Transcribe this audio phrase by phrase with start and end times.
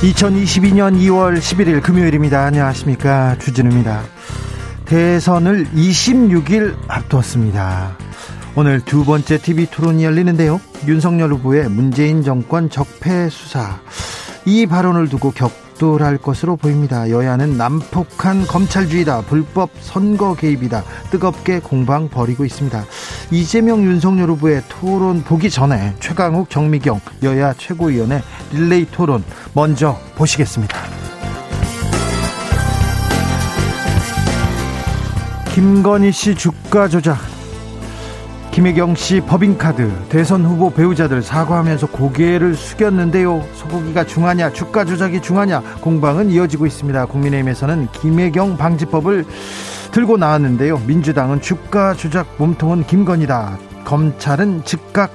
[0.00, 2.42] 2022년 2월 11일 금요일입니다.
[2.46, 3.36] 안녕하십니까.
[3.38, 4.02] 주진우입니다.
[4.86, 7.98] 대선을 26일 앞두었습니다.
[8.56, 10.58] 오늘 두 번째 TV 토론이 열리는데요.
[10.86, 13.78] 윤석열 후보의 문재인 정권 적폐 수사.
[14.46, 17.08] 이 발언을 두고 격 돌할 것으로 보입니다.
[17.08, 22.84] 여야는 난폭한 검찰주의다, 불법 선거 개입이다, 뜨겁게 공방 벌이고 있습니다.
[23.30, 28.20] 이재명 윤석열 후보의 토론 보기 전에 최강욱 정미경 여야 최고위원의
[28.52, 30.76] 릴레이 토론 먼저 보시겠습니다.
[35.54, 37.29] 김건희 씨 주가 조작
[38.60, 43.42] 김혜경 씨 법인카드 대선 후보 배우자들 사과하면서 고개를 숙였는데요.
[43.54, 47.06] 소고기가 중하냐 주가 조작이 중하냐 공방은 이어지고 있습니다.
[47.06, 49.24] 국민의힘에서는 김혜경 방지법을
[49.92, 50.76] 들고 나왔는데요.
[50.86, 53.58] 민주당은 주가 조작 몸통은 김건희다.
[53.86, 55.10] 검찰은 즉각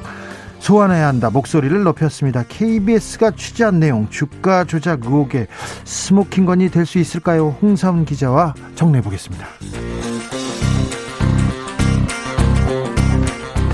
[0.58, 1.30] 소환해야 한다.
[1.30, 2.46] 목소리를 높였습니다.
[2.50, 5.46] KBS가 취재한 내용 주가 조작 의혹에
[5.84, 7.56] 스모킹건이 될 수 있을까요?
[7.62, 9.46] 홍사훈 기자와 정리해 보겠습니다.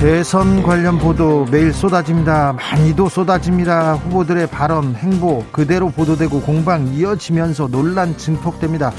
[0.02, 2.54] 대선 관련 보도 매일 쏟아집니다.
[2.54, 3.94] 많이도 쏟아집니다.
[3.94, 8.92] 후보들의 발언, 행보 그대로 보도되고 공방 이어지면서 논란 증폭됩니다.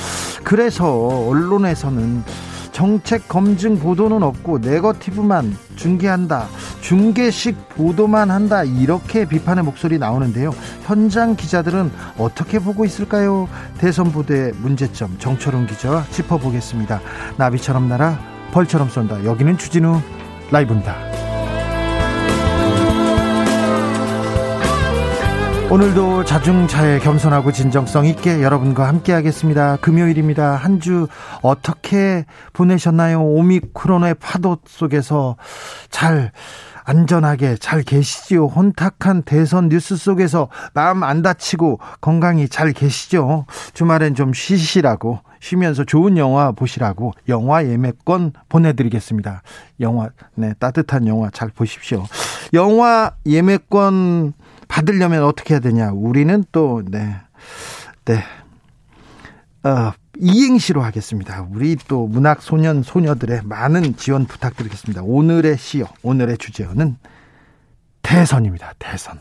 [0.45, 2.23] 그래서 언론에서는
[2.71, 6.47] 정책 검증 보도는 없고 네거티브만 중계한다.
[6.83, 8.63] 중계식 보도만 한다.
[8.63, 10.53] 이렇게 비판의 목소리 나오는데요.
[10.85, 13.49] 현장 기자들은 어떻게 보고 있을까요?
[13.79, 17.01] 대선 보도의 문제점 정철훈 기자와 짚어보겠습니다.
[17.39, 18.21] 나비처럼 날아
[18.53, 19.25] 벌처럼 쏜다.
[19.25, 20.01] 여기는 주진우
[20.53, 20.95] 라이브입니다.
[25.71, 29.77] 오늘도 자중차에 겸손하고 진정성 있게 여러분과 함께 하겠습니다.
[29.77, 30.55] 금요일입니다.
[30.55, 31.07] 한 주
[31.41, 33.23] 어떻게 보내셨나요?
[33.23, 35.37] 오미크론의 파도 속에서
[35.91, 36.33] 잘
[36.85, 38.47] 안전하게 잘 계시지요.
[38.47, 43.47] 혼탁한 대선 뉴스 속에서 마음 안 다치고 건강히 잘 계시죠.
[43.73, 49.43] 주말엔 좀 쉬시라고 쉬면서 좋은 영화 보시라고 영화 예매권 보내드리겠습니다.
[49.81, 52.05] 영화, 네, 따뜻한 영화 잘 보십시오.
[52.55, 54.35] 영화 예매권
[54.69, 55.91] 받으려면 어떻게 해야 되냐?
[55.91, 57.17] 우리는 또, 네,
[58.05, 58.23] 네,
[59.65, 61.49] 어, 이행시로 하겠습니다.
[61.51, 65.03] 우리 또 문학 소년 소녀들의 많은 지원 부탁드리겠습니다.
[65.03, 66.97] 오늘의 시요, 오늘의 주제어는
[68.03, 68.75] 대선입니다.
[68.79, 69.19] 대선.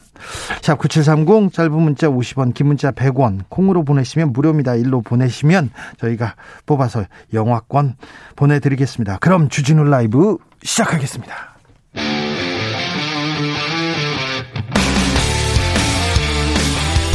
[0.62, 3.46] 샵 9730 짧은 문자 50원, 긴 문자 100원.
[3.50, 4.76] 콩으로 보내시면 무료입니다.
[4.76, 7.96] 일로 보내시면 저희가 뽑아서 영화권
[8.36, 9.18] 보내 드리겠습니다.
[9.20, 11.52] 그럼 주진우 라이브 시작하겠습니다.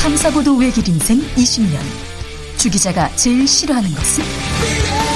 [0.03, 1.78] 탐사보도 외길 인생 20년.
[2.56, 5.16] 주 기자가 제일 싫어하는 것은?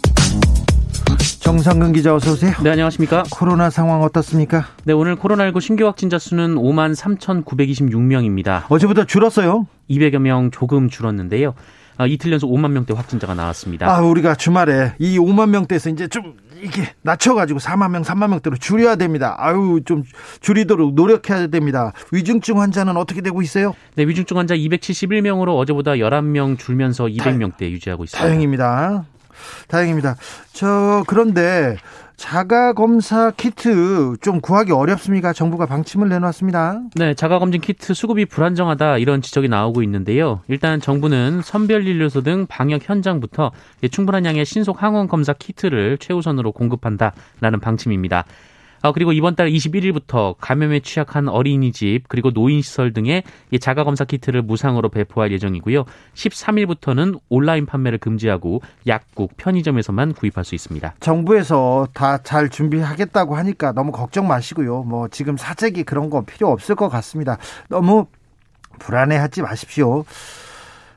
[1.41, 2.53] 정상근 기자 어서 오세요.
[2.63, 3.23] 네, 안녕하십니까?
[3.31, 4.67] 코로나 상황 어떻습니까?
[4.85, 8.65] 네, 오늘 코로나19 신규 확진자 수는 5만 3,926명입니다.
[8.69, 9.65] 어제보다 줄었어요?
[9.89, 11.55] 200여 명 조금 줄었는데요.
[11.97, 13.91] 아, 이틀 연속 5만 명대 확진자가 나왔습니다.
[13.91, 18.95] 아, 우리가 주말에 이 5만 명대에서 이제 좀 이게 낮춰가지고 4만 명, 3만 명대로 줄여야
[18.95, 19.35] 됩니다.
[19.39, 20.03] 아유, 좀
[20.41, 21.91] 줄이도록 노력해야 됩니다.
[22.11, 23.73] 위중증 환자는 어떻게 되고 있어요?
[23.95, 28.27] 네, 위중증 환자 271명으로 어제보다 11명 줄면서 200명대 유지하고 있습니다.
[28.27, 29.05] 다행입니다.
[29.67, 30.15] 다행입니다.
[30.53, 31.77] 저 그런데
[32.21, 35.33] 자가 검사 키트 좀 구하기 어렵습니까?
[35.33, 36.81] 정부가 방침을 내놨습니다.
[36.95, 40.41] 네, 자가 검진 키트 수급이 불안정하다 이런 지적이 나오고 있는데요.
[40.47, 43.51] 일단 정부는 선별 진료소 등 방역 현장부터
[43.89, 48.25] 충분한 양의 신속 항원 검사 키트를 최우선으로 공급한다라는 방침입니다.
[48.81, 53.23] 아, 그리고 이번 달 21일부터 감염에 취약한 어린이집 그리고 노인시설 등의
[53.59, 55.85] 자가검사 키트를 무상으로 배포할 예정이고요.
[56.15, 60.95] 13일부터는 온라인 판매를 금지하고 약국, 편의점에서만 구입할 수 있습니다.
[60.99, 64.83] 정부에서 다 잘 준비하겠다고 하니까 너무 걱정 마시고요.
[64.83, 67.37] 뭐 지금 사재기 그런 거 필요 없을 것 같습니다.
[67.67, 68.05] 너무
[68.79, 70.05] 불안해하지 마십시오.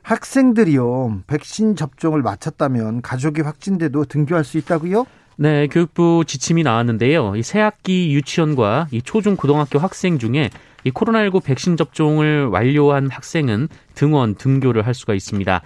[0.03, 5.07] 학생들이요 백신 접종을 마쳤다면 가족이 확진돼도 등교할 수 있다고요?
[5.37, 7.35] 네, 교육부 지침이 나왔는데요.
[7.37, 10.51] 이 새학기 유치원과 이 초중 고등학교 학생 중에
[10.85, 15.63] 이 코로나19 백신 접종을 완료한 학생은 등원, 등교를 할 수가 있습니다.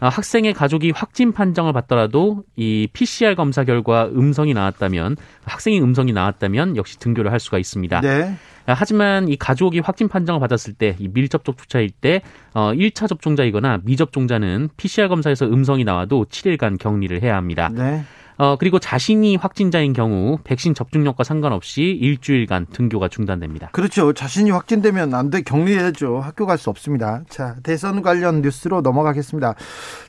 [0.00, 6.76] 아, 학생의 가족이 확진 판정을 받더라도 이 PCR 검사 결과 음성이 나왔다면 학생이 음성이 나왔다면
[6.76, 8.00] 역시 등교를 할 수가 있습니다.
[8.02, 8.36] 네.
[8.66, 12.20] 아, 하지만 이 가족이 확진 판정을 받았을 때 이 밀접촉 조차일 때
[12.54, 17.70] 어, 1차 접종자이거나 미접종자는 PCR 검사에서 음성이 나와도 7일간 격리를 해야 합니다.
[17.72, 18.04] 네.
[18.38, 23.70] 어, 그리고 자신이 확진자인 경우 백신 접종력과 상관없이 일주일간 등교가 중단됩니다.
[23.72, 24.12] 그렇죠.
[24.12, 25.42] 자신이 확진되면 안 돼.
[25.42, 26.20] 격리해야죠.
[26.20, 27.22] 학교 갈 수 없습니다.
[27.28, 29.54] 자, 대선 관련 뉴스로 넘어가겠습니다.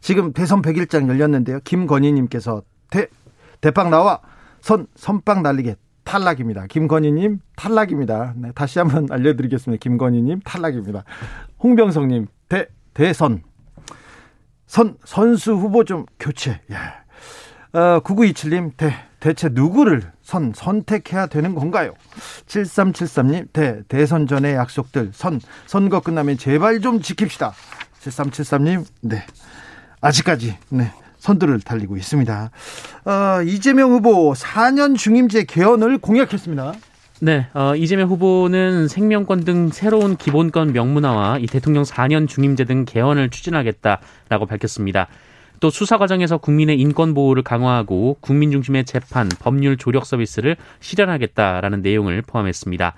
[0.02, 1.60] 지금 대선 100일장 열렸는데요.
[1.64, 3.08] 김건희님께서 대,
[3.62, 4.20] 대빵 나와
[4.62, 6.66] 선, 선빵 날리게 탈락입니다.
[6.68, 8.34] 김건희님 탈락입니다.
[8.36, 9.80] 네, 다시 한번 알려드리겠습니다.
[9.80, 11.04] 김건희님 탈락입니다.
[11.62, 13.44] 홍병성님 대, 대선.
[14.66, 16.62] 선, 선수 후보 좀 교체.
[16.72, 17.04] 야,
[17.72, 21.94] 어, 9927님, 대, 대체 누구를 선, 선택해야 되는 건가요?
[22.48, 27.52] 7373님, 대, 대선 전의 약속들, 선, 선거 끝나면 제발 좀 지킵시다.
[28.02, 29.24] 7373님, 네.
[30.02, 30.92] 아직까지, 네.
[31.20, 32.52] 선두를 달리고 있습니다.
[33.06, 36.74] 어, 이재명 후보 4년 중임제 개헌을 공약했습니다.
[37.22, 43.30] 네, 어, 이재명 후보는 생명권 등 새로운 기본권 명문화와 이 대통령 4년 중임제 등 개헌을
[43.30, 45.08] 추진하겠다라고 밝혔습니다.
[45.60, 52.22] 또 수사 과정에서 국민의 인권 보호를 강화하고 국민 중심의 재판, 법률 조력 서비스를 실현하겠다라는 내용을
[52.22, 52.96] 포함했습니다.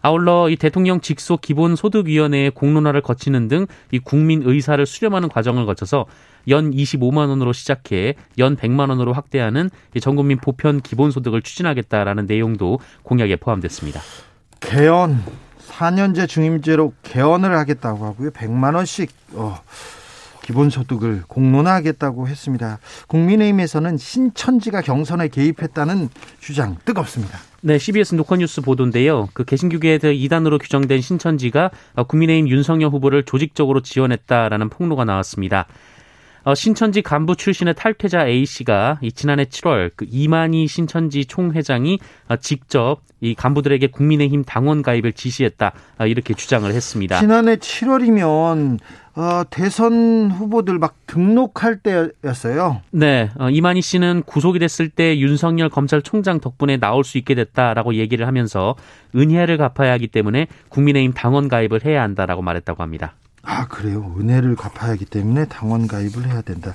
[0.00, 5.66] 아울러 이 대통령 직속 기본 소득 위원회의 공론화를 거치는 등 이 국민 의사를 수렴하는 과정을
[5.66, 6.06] 거쳐서
[6.48, 9.70] 연 25만 원으로 시작해 연 100만 원으로 확대하는
[10.00, 14.00] 전 국민 보편 기본 소득을 추진하겠다라는 내용도 공약에 포함됐습니다.
[14.60, 15.22] 개헌
[15.68, 18.30] 4년제 중임제로 개헌을 하겠다고 하고요.
[18.30, 19.58] 100만 원씩 어.
[20.48, 22.78] 기본소득을 공론화하겠다고 했습니다.
[23.08, 26.08] 국민의힘에서는 신천지가 경선에 개입했다는
[26.40, 27.38] 주장 뜨겁습니다.
[27.60, 29.28] 네, CBS 노컷뉴스 보도인데요.
[29.34, 31.70] 그 개신교계에 대해 이단으로 규정된 신천지가
[32.06, 35.66] 국민의힘 윤석열 후보를 조직적으로 지원했다라는 폭로가 나왔습니다.
[36.44, 41.98] 어, 신천지 간부 출신의 탈퇴자 A 씨가 이 지난해 7월 그 이만희 신천지 총회장이
[42.28, 47.18] 어, 직접 이 간부들에게 국민의힘 당원 가입을 지시했다 어, 이렇게 주장을 했습니다.
[47.18, 48.78] 지난해 7월이면
[49.18, 52.82] 어, 대선 후보들 막 등록할 때였어요.
[52.92, 58.28] 네, 어, 이만희 씨는 구속이 됐을 때 윤석열 검찰총장 덕분에 나올 수 있게 됐다라고 얘기를
[58.28, 58.76] 하면서
[59.16, 63.14] 은혜를 갚아야 하기 때문에 국민의힘 당원 가입을 해야 한다라고 말했다고 합니다.
[63.42, 64.14] 아 그래요?
[64.20, 66.72] 은혜를 갚아야 하기 때문에 당원 가입을 해야 된다.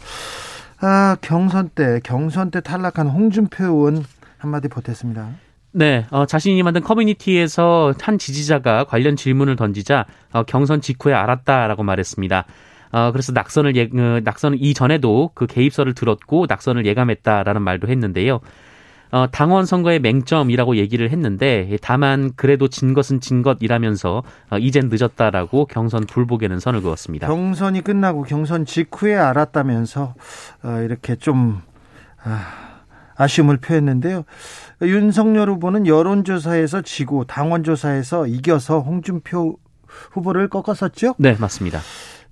[0.82, 4.04] 아 경선 때 경선 때 탈락한 홍준표 의원
[4.38, 5.30] 한마디 보탰습니다.
[5.76, 12.46] 네, 어, 자신이 만든 커뮤니티에서 한 지지자가 관련 질문을 던지자 어, 경선 직후에 알았다라고 말했습니다.
[12.92, 18.40] 어, 그래서 낙선을 예, 어, 낙선을 이전에도 그 개입설을 들었고 낙선을 예감했다라는 말도 했는데요.
[19.12, 25.66] 어, 당원 선거의 맹점이라고 얘기를 했는데 다만 그래도 진 것은 진 것이라면서 어, 이젠 늦었다라고
[25.66, 27.28] 경선 불복에는 선을 그었습니다.
[27.28, 30.14] 경선이 끝나고 경선 직후에 알았다면서
[30.64, 31.62] 어, 이렇게 좀
[32.24, 32.73] 아,
[33.16, 34.24] 아쉬움을 표했는데요.
[34.82, 39.58] 윤석열 후보는 여론조사에서 지고 당원조사에서 이겨서 홍준표
[40.12, 41.16] 후보를 꺾었었죠?
[41.18, 41.80] 네, 맞습니다.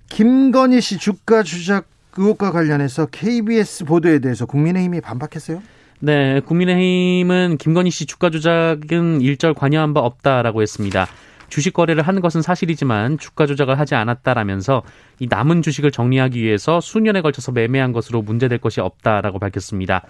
[0.08, 5.62] 김건희 씨 주가 주작 의혹과 관련해서 KBS 보도에 대해서 국민의힘이 반박했어요?
[6.00, 11.06] 네, 국민의힘은 김건희 씨 주가 조작은 일절 관여한 바 없다라고 했습니다.
[11.48, 14.82] 주식 거래를 한 것은 사실이지만 주가 조작을 하지 않았다라면서
[15.18, 20.02] 이 남은 주식을 정리하기 위해서 수년에 걸쳐서 매매한 것으로 문제될 것이 없다라고 밝혔습니다.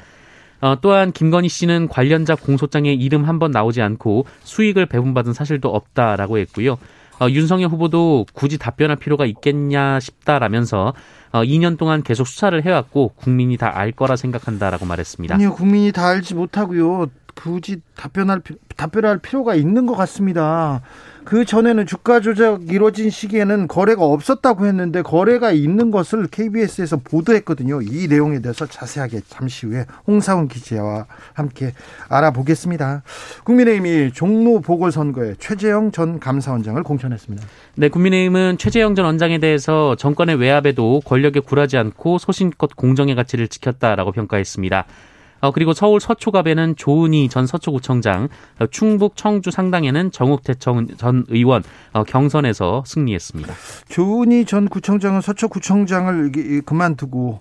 [0.63, 6.39] 어, 또한 김건희 씨는 관련자 공소장에 이름 한 번 나오지 않고 수익을 배분받은 사실도 없다라고
[6.39, 6.79] 했고요.
[7.21, 10.95] 어, 윤석열 후보도 굳이 답변할 필요가 있겠냐 싶다라면서
[11.33, 15.35] 어, 2년 동안 계속 수사를 해왔고 국민이 다 알 거라 생각한다라고 말했습니다.
[15.35, 17.07] 아니요, 국민이 다 알지 못하고요.
[17.35, 18.43] 굳이 답변할
[18.77, 20.83] 답변할 필요가 있는 것 같습니다.
[21.25, 27.81] 그 전에는 주가 조작 이루어진 시기에는 거래가 없었다고 했는데 거래가 있는 것을 KBS에서 보도했거든요.
[27.83, 31.75] 이 내용에 대해서 자세하게 잠시 후에 홍사훈 기자와 함께
[32.09, 33.03] 알아보겠습니다.
[33.45, 37.47] 국민의힘이 종로 보궐선거에 최재형 전 감사원장을 공천했습니다.
[37.77, 44.11] 네, 국민의힘은 최재형 전 원장에 대해서 정권의 외압에도 권력에 굴하지 않고 소신껏 공정의 가치를 지켰다라고
[44.11, 44.87] 평가했습니다.
[45.43, 48.29] 어, 그리고 서울 서초갑에는 조은희 전 서초구청장,
[48.61, 50.87] 어, 충북 청주 상당에는 정욱태 전
[51.29, 53.53] 의원 어, 경선에서 승리했습니다.
[53.89, 56.33] 조은희 전 구청장은 서초구청장을
[56.65, 57.41] 그만두고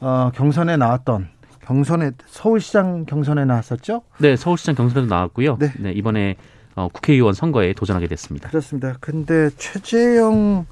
[0.00, 1.28] 어, 경선에 나왔던
[1.62, 4.02] 경선에 서울시장 경선에 나왔었죠?
[4.18, 5.56] 네, 서울시장 경선에도 나왔고요.
[5.58, 6.36] 네, 네 이번에
[6.78, 8.48] 어, 국회의원 선거에 도전하게 됐습니다.
[8.50, 8.94] 그렇습니다.
[9.00, 10.66] 근데 최재형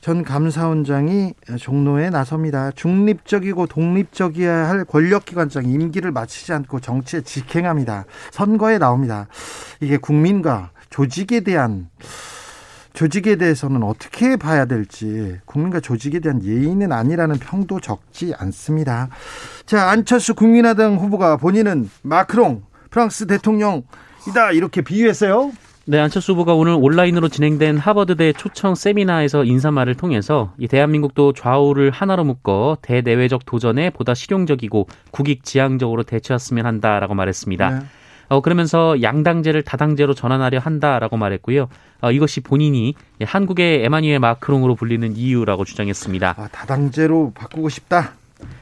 [0.00, 2.70] 전 감사원장이 종로에 나섭니다.
[2.70, 8.06] 중립적이고 독립적이어야 할 권력기관장 임기를 마치지 않고 정치에 직행합니다.
[8.30, 9.28] 선거에 나옵니다.
[9.80, 11.90] 이게 국민과 조직에 대한
[12.94, 19.08] 조직에 대해서는 어떻게 봐야 될지 국민과 조직에 대한 예의는 아니라는 평도 적지 않습니다.
[19.66, 23.82] 자, 안철수 국민의당 후보가 본인은 마크롱 프랑스 대통령
[24.28, 25.52] 이다 이렇게 비유했어요.
[25.84, 32.22] 네, 안철수 후보가 오늘 온라인으로 진행된 하버드대 초청 세미나에서 인사말을 통해서 이 대한민국도 좌우를 하나로
[32.22, 37.70] 묶어 대내외적 도전에 보다 실용적이고 국익지향적으로 대처했으면 한다라고 말했습니다.
[37.70, 37.86] 네.
[38.28, 41.68] 어, 그러면서 양당제를 다당제로 전환하려 한다라고 말했고요.
[42.00, 46.36] 어, 이것이 본인이 한국의 에마니엘 마크롱으로 불리는 이유라고 주장했습니다.
[46.38, 48.12] 아, 다당제로 바꾸고 싶다.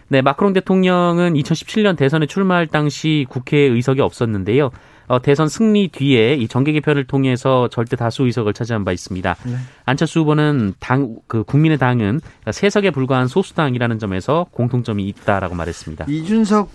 [0.09, 4.71] 네, 마크롱 대통령은 2017년 대선에 출마할 당시 국회에 의석이 없었는데요.
[5.11, 9.35] 어, 대선 승리 뒤에 이 정계 개편을 통해서 절대 다수 의석을 차지한 바 있습니다.
[9.45, 9.55] 네.
[9.85, 16.05] 안철수 후보는 당, 그 국민의 당은 세석에 불과한 소수당이라는 점에서 공통점이 있다라고 말했습니다.
[16.09, 16.71] 이준석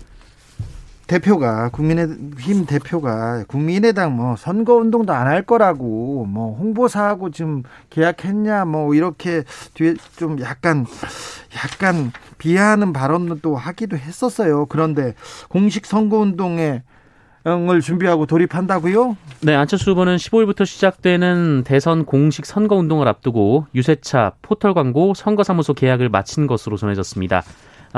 [1.06, 8.94] 대표가 국민의힘 대표가 국민의당 뭐 선거 운동도 안 할 거라고 뭐 홍보사하고 지금 계약했냐 뭐
[8.94, 10.84] 이렇게 뒤에 좀 약간
[11.56, 14.66] 약간 비하하는 발언도 하기도 했었어요.
[14.66, 15.14] 그런데
[15.48, 16.82] 공식 선거 운동에
[17.46, 19.16] 을 준비하고 돌입한다고요?
[19.42, 26.08] 네, 안철수 후보는 15일부터 시작되는 대선 공식 선거 운동을 앞두고 유세차, 포털 광고, 선거사무소 계약을
[26.08, 27.44] 마친 것으로 전해졌습니다.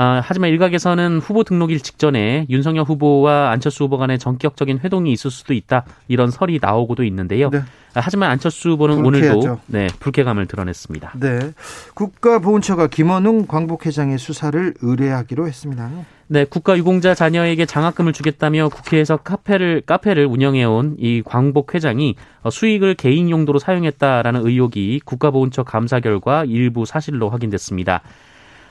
[0.01, 5.53] 아, 하지만 일각에서는 후보 등록일 직전에 윤석열 후보와 안철수 후보 간의 전격적인 회동이 있을 수도
[5.53, 7.49] 있다 이런 설이 나오고도 있는데요.
[7.49, 7.57] 네.
[7.57, 9.37] 아, 하지만 안철수 후보는 불쾌하죠.
[9.37, 11.15] 오늘도 네, 불쾌감을 드러냈습니다.
[11.19, 11.51] 네.
[11.95, 15.91] 국가보훈처가 김원웅 광복회장의 수사를 의뢰하기로 했습니다.
[16.27, 22.15] 네, 국가유공자 자녀에게 장학금을 주겠다며 국회에서 카페를 카페를 운영해온 이 광복 회장이
[22.49, 28.01] 수익을 개인 용도로 사용했다라는 의혹이 국가보훈처 감사 결과 일부 사실로 확인됐습니다.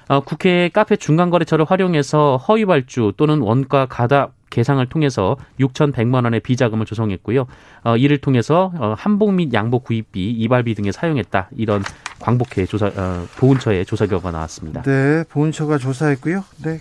[0.09, 6.87] 어, 국회 카페 중간거래처를 활용해서 허위 발주 또는 원가 가다 계상을 통해서 6,100만 원의 비자금을
[6.87, 7.47] 조성했고요.
[7.85, 11.51] 어, 이를 통해서 어, 한복 및 양복 구입비, 이발비 등에 사용했다.
[11.57, 11.83] 이런
[12.21, 14.83] 광복회 조사 어, 보훈처의 조사 결과가 나왔습니다.
[14.83, 16.43] 네, 보훈처가 조사했고요.
[16.65, 16.81] 네,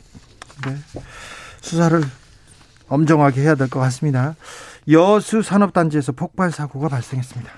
[0.65, 0.75] 네.
[1.59, 2.01] 수사를
[2.87, 4.35] 엄정하게 해야 될 것 같습니다.
[4.89, 7.51] 여수 산업단지에서 폭발 사고가 발생했습니다.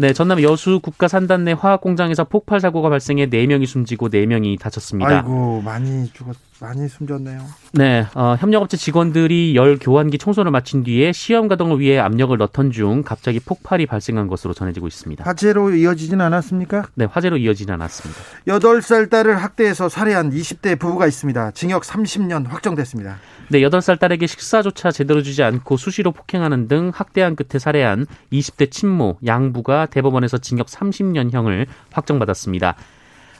[0.00, 5.18] 네, 전남 여수 국가 산단 내 화학 공장에서 폭발 사고가 발생해 4명이 숨지고 4명이 다쳤습니다.
[5.18, 7.40] 아이고, 많이 죽었 많이 숨졌네요.
[7.72, 13.02] 네, 어, 협력업체 직원들이 열 교환기 청소를 마친 뒤에 시험 가동을 위해 압력을 넣던 중
[13.02, 15.24] 갑자기 폭발이 발생한 것으로 전해지고 있습니다.
[15.24, 16.86] 화재로 이어지진 않았습니까?
[16.94, 18.20] 네, 화재로 이어지진 않았습니다.
[18.46, 21.52] 8살 딸을 학대해서 살해한 20대 부부가 있습니다.
[21.52, 23.18] 징역 30년 확정됐습니다.
[23.48, 29.18] 네, 8살 딸에게 식사조차 제대로 주지 않고 수시로 폭행하는 등 학대한 끝에 살해한 20대 친모
[29.24, 32.76] 양부가 대법원에서 징역 30년형을 확정받았습니다.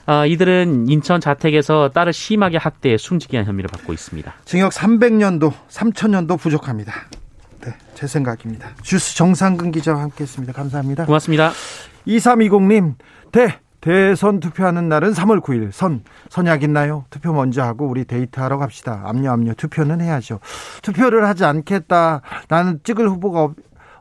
[0.07, 4.33] 어, 이들은 인천 자택에서 딸을 심하게 학대해 숨지게 한 혐의를 받고 있습니다.
[4.45, 6.93] 징역 300년도, 3천년도 부족합니다.
[7.61, 8.69] 네, 제 생각입니다.
[8.81, 10.53] 뉴스 정상근 기자와 함께했습니다.
[10.53, 11.05] 감사합니다.
[11.05, 11.51] 고맙습니다.
[12.07, 12.95] 2320님,
[13.31, 15.71] 대 대선 투표하는 날은 3월 9일.
[15.71, 17.05] 선 선약 있나요?
[17.09, 19.01] 투표 먼저 하고 우리 데이트하러 갑시다.
[19.05, 20.39] 암요 암요 투표는 해야죠.
[20.83, 22.21] 투표를 하지 않겠다.
[22.47, 23.49] 나는 찍을 후보가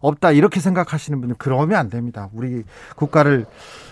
[0.01, 2.29] 없다 이렇게 생각하시는 분은 그러면 안 됩니다.
[2.33, 2.63] 우리
[2.97, 3.47] 국가를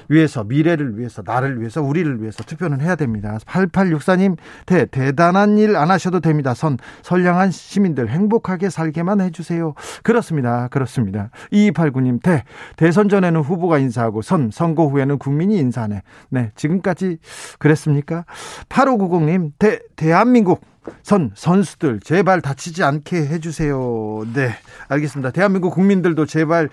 [0.09, 3.39] 위해서 미래를 위해서 나를 위해서 우리를 위해서 투표는 해야 됩니다.
[3.47, 4.37] 8864님
[4.67, 6.55] 대 대단한 일 안 하셔도 됩니다.
[6.55, 9.75] 선 선량한 시민들 행복하게 살게만 해주세요.
[10.03, 10.69] 그렇습니다.
[10.69, 11.31] 그렇습니다.
[11.53, 12.45] 2289님 대
[12.77, 16.03] 대선 전에는 후보가 인사하고 선 선거 후에는 국민이 인사하네.
[16.31, 17.19] 네 지금까지
[17.59, 18.25] 그랬습니까?
[18.69, 20.63] 8590님 대 대한민국
[21.03, 24.25] 선 선수들 제발 다치지 않게 해주세요.
[24.35, 24.51] 네,
[24.89, 25.31] 알겠습니다.
[25.31, 26.71] 대한민국 국민들도 제발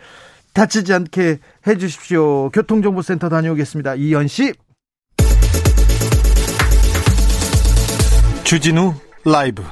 [0.55, 2.49] 다치지 않게 해 주십시오.
[2.49, 3.95] 교통정보센터 다녀오겠습니다.
[3.95, 4.53] 이현 씨.
[8.45, 8.93] 주진우
[9.25, 9.63] 라이브.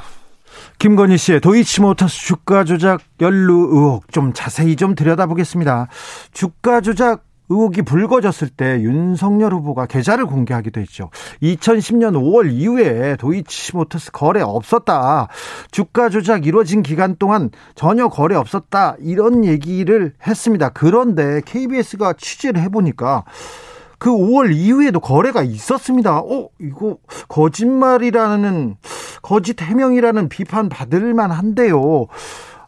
[0.79, 5.87] 김건희 씨의 도이치모터스 주가 조작 연루 의혹 좀 자세히 좀 들여다보겠습니다.
[6.33, 11.09] 주가 조작 의혹이 불거졌을 때 윤석열 후보가 계좌를 공개하기도 했죠.
[11.41, 15.27] 2010년 5월 이후에 도이치모터스 거래 없었다.
[15.71, 18.95] 주가 조작 이루어진 기간 동안 전혀 거래 없었다.
[18.99, 20.69] 이런 얘기를 했습니다.
[20.69, 23.25] 그런데 KBS가 취재를 해보니까
[23.97, 26.19] 그 5월 이후에도 거래가 있었습니다.
[26.19, 26.97] 어, 이거
[27.29, 28.75] 거짓말이라는
[29.21, 32.07] 거짓 해명이라는 비판 받을 만한데요.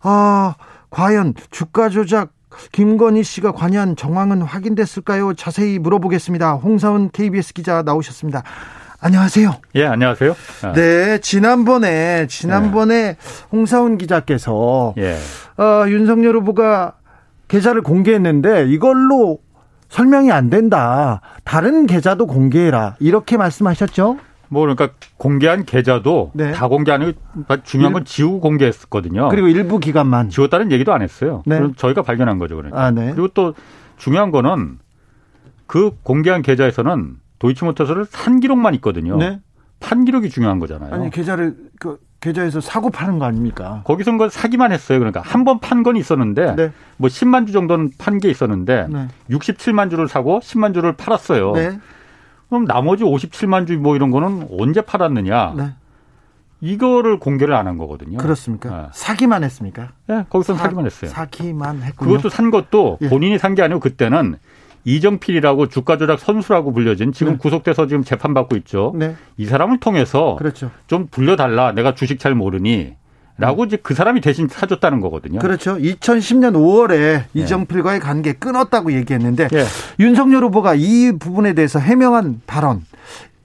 [0.02, 0.56] 아,
[0.90, 2.30] 과연 주가 조작
[2.72, 5.34] 김건희 씨가 관여한 정황은 확인됐을까요?
[5.34, 6.54] 자세히 물어보겠습니다.
[6.54, 8.44] 홍사훈 KBS 기자 나오셨습니다.
[9.00, 9.56] 안녕하세요.
[9.76, 10.36] 예, 안녕하세요.
[10.64, 10.74] 아.
[10.74, 13.18] 네, 지난번에 지난번에 네.
[13.52, 15.18] 홍사훈 기자께서 예.
[15.62, 16.94] 어, 윤석열 후보가
[17.48, 19.40] 계좌를 공개했는데 이걸로
[19.90, 21.22] 설명이 안 된다.
[21.44, 22.96] 다른 계좌도 공개해라.
[23.00, 24.18] 이렇게 말씀하셨죠?
[24.50, 26.52] 뭐 그러니까 공개한 계좌도 네.
[26.52, 27.14] 다 공개하는
[27.64, 29.30] 중요한 건 지우고 공개했었거든요.
[29.30, 31.44] 그리고 일부 기간만 지웠다는 얘기도 안 했어요.
[31.46, 31.58] 네.
[31.58, 32.82] 그럼 저희가 발견한 거죠, 그러니까.
[32.84, 33.12] 아, 네.
[33.12, 33.54] 그리고 또
[33.98, 34.80] 중요한 거는
[35.68, 39.18] 그 공개한 계좌에서는 도이치모터스를 산 기록만 있거든요.
[39.18, 39.40] 네.
[39.80, 40.94] 판 기록이 중요한 거잖아요.
[40.94, 43.82] 아니 계좌를 그 계좌에서 사고 파는 거 아닙니까?
[43.84, 44.98] 거기서 건 사기만 했어요.
[45.00, 46.72] 그러니까 한 번 판 건 있었는데 네.
[46.98, 49.08] 뭐 10만 주 정도는 판 게 있었는데 네.
[49.30, 51.52] 67만 주를 사고 10만 주를 팔았어요.
[51.52, 51.80] 네.
[52.50, 55.54] 그럼 나머지 57만 주 뭐 이런 거는 언제 팔았느냐?
[55.58, 55.70] 네.
[56.62, 58.18] 이거를 공개를 안 한 거거든요.
[58.18, 58.70] 그렇습니까?
[58.70, 58.88] 네.
[58.94, 59.90] 사기만 했습니까?
[60.08, 61.12] 네, 거기서 사, 기만 했어요.
[61.12, 62.10] 사기만 했군요.
[62.12, 63.10] 그것도 산 것도 예.
[63.10, 64.38] 본인이 산 게 아니고 그때는
[64.86, 67.38] 이정필이라고 주가 조작 선수라고 불려진 지금 네.
[67.40, 68.94] 구속돼서 지금 재판받고 있죠.
[68.96, 69.16] 네.
[69.38, 70.72] 이 사람을 통해서 그렇죠.
[70.88, 71.72] 좀 불려달라.
[71.74, 72.94] 내가 주식 잘 모르니.
[73.38, 73.68] 라고 음.
[73.68, 75.40] 이제 그 사람이 대신 사줬다는 거거든요.
[75.40, 75.76] 그렇죠.
[75.76, 77.26] 2010년 5월에 네.
[77.34, 79.66] 이정필과의 관계 끊었다고 얘기했는데 네.
[80.00, 82.86] 윤석열 후보가 이 부분에 대해서 해명한 발언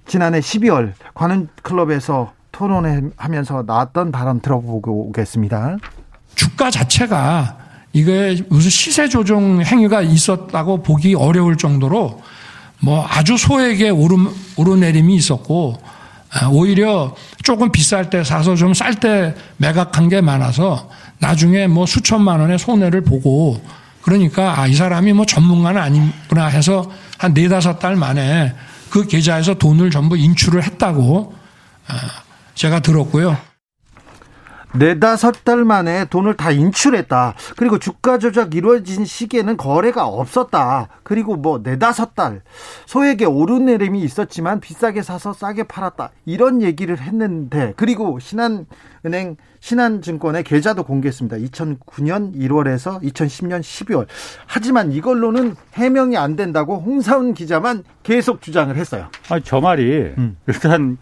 [0.07, 5.79] 지난해 12월 관훈 클럽에서 토론하면서 나왔던 발언 들어보고 오겠습니다.
[6.35, 7.59] 주가 자체가
[7.93, 12.23] 이게 무슨 시세 조정 행위가 있었다고 보기 어려울 정도로
[12.83, 16.00] 뭐 아주 소액의 오름, 오르내림이 있었고 아,
[16.51, 22.59] 오히려 조금 비쌀 때 사서 좀 쌀 때 매각한 게 많아서 나중에 뭐 수천만 원의
[22.59, 23.61] 손해를 보고
[24.03, 28.55] 그러니까 아, 이 사람이 뭐 전문가는 아니구나 해서 한 네다섯 달 만에
[28.91, 31.35] 그 계좌에서 돈을 전부 인출을 했다고
[31.89, 31.95] 아,
[32.55, 33.37] 제가 들었고요.
[34.77, 37.35] 네다섯 달 만에 돈을 다 인출했다.
[37.57, 40.89] 그리고 주가 조작 이루어진 시기에는 거래가 없었다.
[41.03, 42.43] 그리고 뭐 네다섯 달
[42.87, 46.11] 소액의 오르내림이 있었지만 비싸게 사서 싸게 팔았다.
[46.25, 51.37] 이런 얘기를 했는데 그리고 신한은행 신한증권의 계좌도 공개했습니다.
[51.37, 54.07] 2009년 1월에서 2010년 12월.
[54.47, 59.09] 하지만 이걸로는 해명이 안 된다고 홍사훈 기자만 계속 주장을 했어요.
[59.29, 60.37] 아, 저 말이 음.
[60.47, 60.97] 일단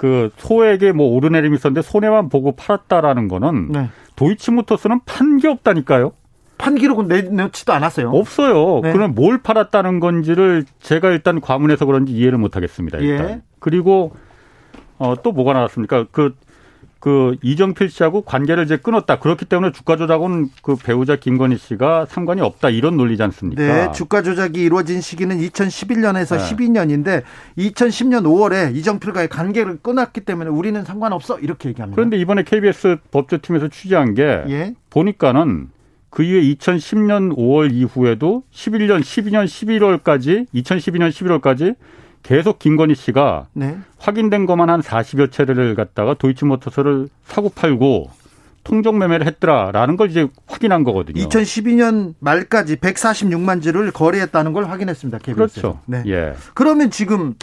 [0.00, 3.90] 그 소액의 뭐 오르내림이 있었는데 손해만 보고 팔았다라는 거는 네.
[4.16, 6.12] 도이치모터스는 판 게 없다니까요.
[6.56, 8.08] 판 기록은 내 놓지도 않았어요.
[8.08, 8.80] 없어요.
[8.82, 8.92] 네.
[8.94, 12.96] 그럼 뭘 팔았다는 건지를 제가 일단 과문해서 그런지 이해를 못 하겠습니다.
[12.96, 13.28] 일단.
[13.28, 13.40] 예.
[13.58, 14.12] 그리고
[14.96, 16.06] 어, 또 뭐가 나왔습니까?
[16.10, 16.34] 그
[17.00, 19.18] 그 이정필 씨하고 관계를 이제 끊었다.
[19.18, 22.68] 그렇기 때문에 주가 조작은 그 배우자 김건희 씨가 상관이 없다.
[22.68, 23.62] 이런 논리지 않습니까?
[23.62, 26.44] 네, 주가 조작이 이루어진 시기는 2011년에서 네.
[26.44, 27.22] 12년인데
[27.56, 31.38] 2010년 5월에 이정필과의 관계를 끊었기 때문에 우리는 상관없어.
[31.38, 31.96] 이렇게 얘기합니다.
[31.96, 34.74] 그런데 이번에 KBS 법조팀에서 취재한 게 예?
[34.90, 35.70] 보니까는
[36.10, 41.76] 그 이후에 2010년 5월 이후에도 11년, 12년 11월까지 2012년 11월까지
[42.22, 43.78] 계속 김건희 씨가 네.
[43.98, 48.10] 확인된 것만 한 40여 차례를 갖다가 도이치모터스를 사고 팔고
[48.62, 51.22] 통정 매매를 했더라라는 걸 이제 확인한 거거든요.
[51.22, 55.18] 2012년 말까지 146만 주를 거래했다는 걸 확인했습니다.
[55.18, 55.34] KBS.
[55.34, 55.80] 그렇죠.
[55.86, 56.02] 네.
[56.06, 56.34] 예.
[56.54, 57.34] 그러면 지금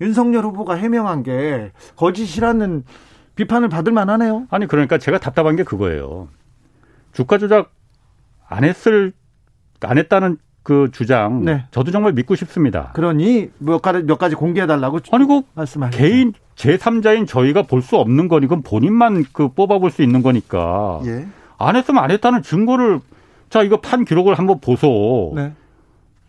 [0.00, 2.84] 윤석열 후보가 해명한 게 거짓이라는
[3.34, 4.46] 비판을 받을 만하네요.
[4.50, 6.28] 아니 그러니까 제가 답답한 게 그거예요.
[7.12, 7.72] 주가 조작
[8.48, 9.12] 안 했을
[9.80, 11.64] 안 했다는 그 주장 네.
[11.70, 12.90] 저도 정말 믿고 싶습니다.
[12.94, 15.98] 그러니 몇 가지 몇 가지 공개해 달라고 아니 그 말씀하셨죠.
[15.98, 21.00] 개인 제3자인 저희가 볼 수 없는 건 이건 본인만 그 뽑아 볼 수 있는 거니까.
[21.06, 21.26] 예.
[21.58, 23.00] 안 했으면 안 했다는 증거를
[23.50, 25.32] 자 이거 판 기록을 한번 보소.
[25.36, 25.52] 네.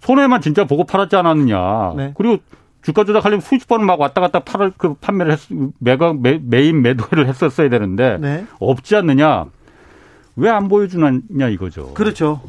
[0.01, 1.93] 손해만 진짜 보고 팔았지 않았느냐.
[1.95, 2.13] 네.
[2.17, 2.37] 그리고
[2.81, 5.39] 주가 조작하려면 수십 번을 막 왔다 갔다 팔을 그 판매를 했,
[5.79, 8.45] 매각 매, 매인 매도를 했었어야 되는데 네.
[8.59, 9.45] 없지 않느냐.
[10.35, 11.93] 왜 안 보여주느냐 이거죠.
[11.93, 12.41] 그렇죠.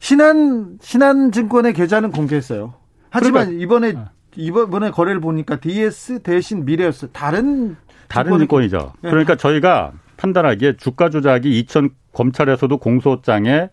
[0.00, 2.74] 신한 신한증권의 계좌는 공개했어요.
[3.10, 4.10] 하지만 그러니까, 이번에 어.
[4.36, 7.08] 이번에 거래를 보니까 DS 대신 미래였어.
[7.08, 7.76] 다른
[8.08, 8.94] 다른 증권이죠.
[9.02, 9.10] 네.
[9.10, 13.68] 그러니까 저희가 판단하기에 주가 조작이 2000 검찰에서도 공소장에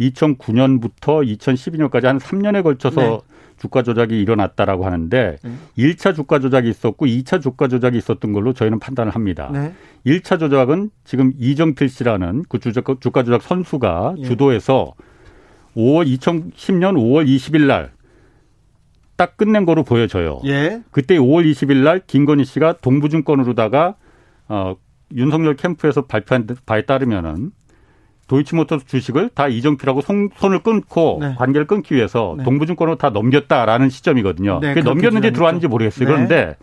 [0.00, 3.18] 2009년부터 2012년까지 한 3년에 걸쳐서 네.
[3.58, 5.52] 주가 조작이 일어났다라고 하는데 네.
[5.78, 9.50] 1차 주가 조작이 있었고 2차 주가 조작이 있었던 걸로 저희는 판단을 합니다.
[9.52, 9.72] 네.
[10.06, 14.24] 1차 조작은 지금 이정필 씨라는 그 주가 조작 선수가 예.
[14.24, 14.94] 주도해서
[15.76, 17.94] 5월 2010년 5월 20일 날
[19.16, 20.40] 딱 끝낸 거로 보여져요.
[20.44, 20.82] 예.
[20.90, 23.94] 그때 5월 20일 날 김건희 씨가 동부증권으로다가
[24.48, 24.76] 어
[25.14, 27.52] 윤석열 캠프에서 발표한 바에 따르면은
[28.26, 31.34] 도이치모터스 주식을 다 이정필하고 손, 을 끊고 네.
[31.36, 32.44] 관계를 끊기 위해서 네.
[32.44, 34.60] 동부증권으로 다 넘겼다라는 시점이거든요.
[34.60, 36.08] 네, 그게 넘겼는지 들어왔는지 모르겠어요.
[36.08, 36.14] 네.
[36.14, 36.56] 그런데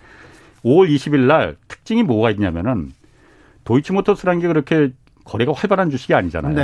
[0.66, 2.92] 5월 20일 날 특징이 뭐가 있냐면은
[3.64, 4.90] 도이치모터스라는 게 그렇게
[5.24, 6.56] 거래가 활발한 주식이 아니잖아요.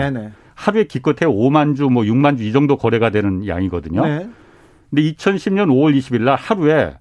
[0.58, 4.04] 하루에 기껏해 5만 주, 뭐 6만 주 이 정도 거래가 되는 양이거든요.
[4.06, 4.28] 네.
[4.90, 6.96] 근데 2010년 5월 20일 날 하루에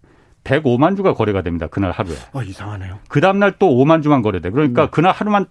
[0.44, 1.66] 105만 주가 거래가 됩니다.
[1.66, 2.14] 그날 하루에.
[2.32, 2.98] 어, 이상하네요.
[3.08, 4.50] 그 다음날 또 5만 주만 거래돼.
[4.50, 4.88] 그러니까 네.
[4.92, 5.46] 그날 하루만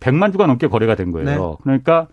[0.00, 1.26] 100만 주가 넘게 거래가 된 거예요.
[1.26, 1.56] 네.
[1.62, 2.06] 그러니까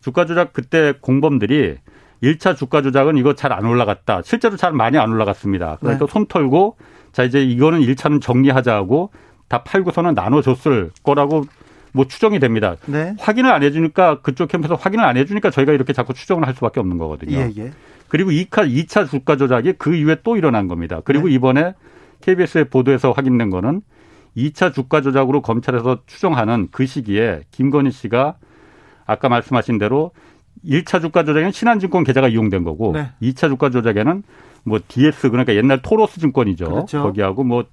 [0.00, 1.78] 주가 조작 그때 공범들이
[2.22, 4.22] 1차 주가 조작은 이거 잘 안 올라갔다.
[4.22, 5.78] 실제로 잘 많이 안 올라갔습니다.
[5.80, 6.12] 그러니까 네.
[6.12, 6.76] 손 털고
[7.12, 9.10] 자 이제 이거는 1차는 정리하자 하고
[9.48, 11.44] 다 팔고서는 나눠줬을 거라고
[11.92, 12.76] 뭐 추정이 됩니다.
[12.86, 13.14] 네.
[13.18, 16.98] 확인을 안 해주니까 그쪽 캠프에서 확인을 안 해주니까 저희가 이렇게 자꾸 추정을 할 수밖에 없는
[16.98, 17.36] 거거든요.
[17.38, 17.72] 예, 예.
[18.08, 21.00] 그리고 2차, 2차 주가 조작이 그 이후에 또 일어난 겁니다.
[21.04, 21.34] 그리고 네.
[21.34, 21.74] 이번에
[22.22, 23.82] KBS의 보도에서 확인된 거는
[24.36, 28.36] 2차 주가 조작으로 검찰에서 추정하는 그 시기에 김건희 씨가
[29.06, 30.12] 아까 말씀하신 대로
[30.64, 33.10] 1차 주가 조작에는 신한증권 계좌가 이용된 거고 네.
[33.22, 34.22] 2차 주가 조작에는
[34.64, 36.64] 뭐 DS 그러니까 옛날 토로스 증권이죠.
[36.66, 37.02] 그렇죠.
[37.02, 37.64] 거기하고 뭐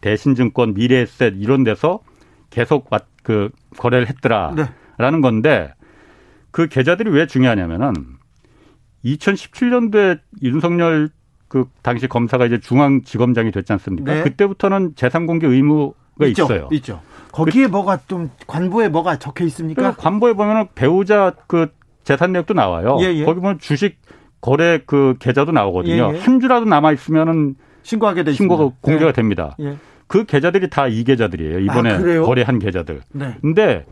[0.00, 2.00] 대신증권, 미래에셋 이런 데서
[2.50, 2.90] 계속
[3.22, 4.66] 그 거래를 했더라라는
[4.98, 5.20] 네.
[5.20, 5.72] 건데
[6.50, 7.92] 그 계좌들이 왜 중요하냐면은
[9.04, 11.10] 2017년도에 윤석열
[11.48, 14.14] 그 당시 검사가 이제 중앙지검장이 됐지 않습니까?
[14.14, 14.22] 네.
[14.22, 16.68] 그때부터는 재산 공개 의무가 있죠, 있어요.
[16.72, 17.00] 있죠.
[17.32, 19.94] 거기에 그, 뭐가 좀 관보에 뭐가 적혀 있습니까?
[19.96, 21.70] 관보에 보면은 배우자 그
[22.04, 22.98] 재산 내역도 나와요.
[23.00, 23.24] 예, 예.
[23.24, 23.98] 거기 보면 주식
[24.40, 26.12] 거래 그 계좌도 나오거든요.
[26.12, 26.20] 예, 예.
[26.20, 29.12] 한 주라도 남아 있으면은 신고하게 되 신고가 공개가 네.
[29.12, 29.56] 됩니다.
[30.14, 30.18] 예.
[30.18, 31.58] 그 계좌들이 다 이 계좌들이에요.
[31.60, 33.00] 이번에 아, 거래한 계좌들.
[33.12, 33.36] 네.
[33.40, 33.84] 근데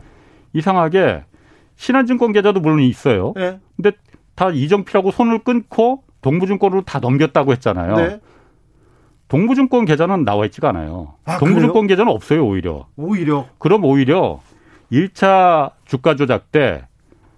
[0.53, 1.23] 이상하게
[1.75, 3.33] 신한증권 계좌도 물론 있어요.
[3.35, 3.59] 네.
[3.75, 3.91] 근데
[4.35, 7.95] 다 이정필하고 손을 끊고 동부증권으로 다 넘겼다고 했잖아요.
[7.95, 8.19] 네.
[9.27, 11.13] 동부증권 계좌는 나와 있지가 않아요.
[11.25, 11.87] 아, 동부증권 그래요?
[11.87, 12.87] 계좌는 없어요, 오히려.
[12.97, 13.47] 오히려.
[13.59, 14.39] 그럼 오히려
[14.91, 16.83] 1차 주가 조작 때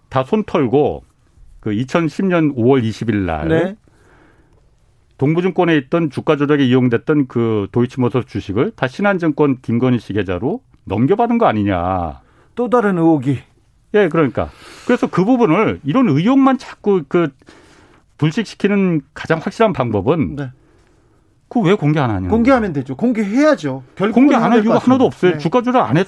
[0.10, 1.04] 다 손 털고
[1.60, 3.76] 그 2010년 5월 20일 날 네.
[5.24, 11.46] 동부증권에 있던 주가 조작에 이용됐던 그 도이치모터스 주식을 다 신한증권 김건희 씨 계좌로 넘겨받은 거
[11.46, 12.20] 아니냐.
[12.56, 13.40] 또 다른 의혹이.
[13.94, 14.50] 예, 그러니까.
[14.86, 17.30] 그래서 그 부분을 이런 의혹만 자꾸 그
[18.18, 20.52] 불식시키는 가장 확실한 방법은 네.
[21.48, 22.28] 그왜 공개 안 하냐?
[22.28, 22.98] 공개하면 되죠.
[22.98, 23.84] 공개해야죠.
[24.14, 25.32] 공개 안 할 이유가 하나도 없어요.
[25.34, 25.38] 네.
[25.38, 26.06] 주가 조작 안 했.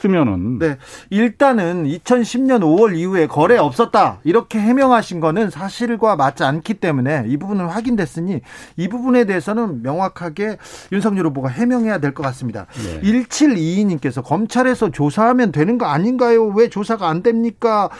[0.00, 0.78] 쓰면은 네.
[1.10, 4.20] 일단은 2010년 5월 이후에 거래 없었다.
[4.24, 8.40] 이렇게 해명하신 거는 사실과 맞지 않기 때문에 이 부분은 확인됐으니
[8.76, 10.58] 이 부분에 대해서는 명확하게
[10.92, 12.66] 윤석열 후보가 해명해야 될 것 같습니다.
[12.84, 13.00] 네.
[13.02, 16.46] 1722님께서 검찰에서 조사하면 되는 거 아닌가요?
[16.46, 17.90] 왜 조사가 안 됩니까?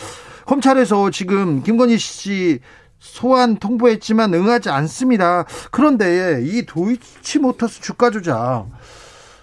[0.47, 2.61] 검찰에서 지금 김건희 씨
[2.99, 5.45] 소환 통보했지만 응하지 않습니다.
[5.71, 8.67] 그런데 이 도이치모터스 주가 조작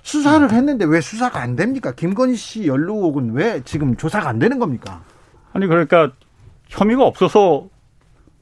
[0.05, 1.91] 수사를 했는데 왜 수사가 안 됩니까?
[1.91, 5.01] 김건희 씨 연루혹은 왜 지금 조사가 안 되는 겁니까?
[5.51, 6.11] 아니 그러니까
[6.69, 7.69] 혐의가 없어서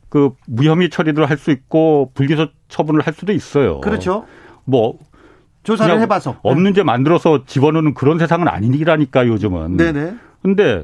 [0.09, 3.79] 그 무혐의 처리를 할 수 있고 불기소 처분을 할 수도 있어요.
[3.79, 4.25] 그렇죠.
[4.65, 4.99] 뭐
[5.63, 9.77] 조사를 해봐서 없는 죄 만들어서 집어넣는 그런 세상은 아니라니까 요즘은.
[9.77, 10.15] 네네.
[10.41, 10.83] 근데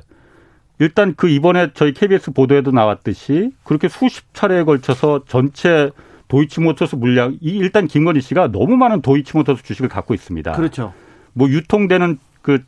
[0.79, 5.91] 일단 그 이번에 저희 KBS 보도에도 나왔듯이 그렇게 수십 차례에 걸쳐서 전체
[6.29, 10.53] 도이치모터스 물량 이 일단 김건희 씨가 너무 많은 도이치모터스 주식을 갖고 있습니다.
[10.53, 10.93] 그렇죠.
[11.33, 12.63] 뭐 유통되는 그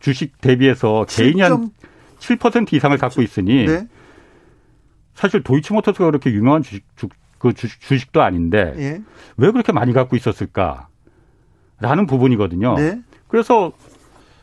[0.00, 1.24] 주식 대비해서 7.
[1.24, 1.70] 개인이 한
[2.18, 3.86] 7% 이상을 갖고 있으니 네.
[5.14, 9.02] 사실 도이치모터스가 그렇게 유명한 주식 주, 그 주식, 주식도 아닌데 예.
[9.36, 10.86] 왜 그렇게 많이 갖고 있었을까라는
[12.08, 12.74] 부분이거든요.
[12.76, 13.00] 네.
[13.28, 13.72] 그래서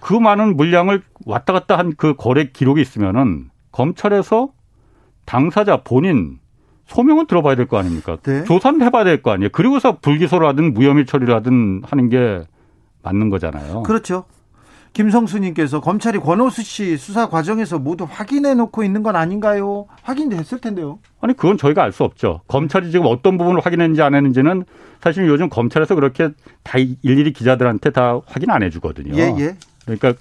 [0.02, 4.52] 그 많은 물량을 왔다 갔다 한 그 거래 기록이 있으면은 검찰에서
[5.26, 6.41] 당사자 본인
[6.92, 8.18] 소명은 들어봐야 될 거 아닙니까?
[8.24, 8.44] 네.
[8.44, 9.50] 조사는 해봐야 될 거 아니에요.
[9.52, 12.42] 그리고서 불기소를 하든 무혐의 처리를 하든 하는 게
[13.04, 13.84] 맞는 거잖아요.
[13.84, 14.26] 그렇죠.
[14.94, 19.86] 김성수님께서 검찰이 권오수 씨 수사 과정에서 모두 확인해 놓고 있는 건 아닌가요?
[20.04, 21.00] 확인됐을 텐데요.
[21.22, 22.42] 아니 그건 저희가 알 수 없죠.
[22.50, 24.66] 검찰이 지금 어떤 부분을 확인했는지 안 했는지는
[25.02, 26.30] 사실 요즘 검찰에서 그렇게
[26.64, 29.16] 다 일일이 기자들한테 다 확인 안 해주거든요.
[29.16, 29.56] 예, 예.
[29.86, 30.14] 그러니까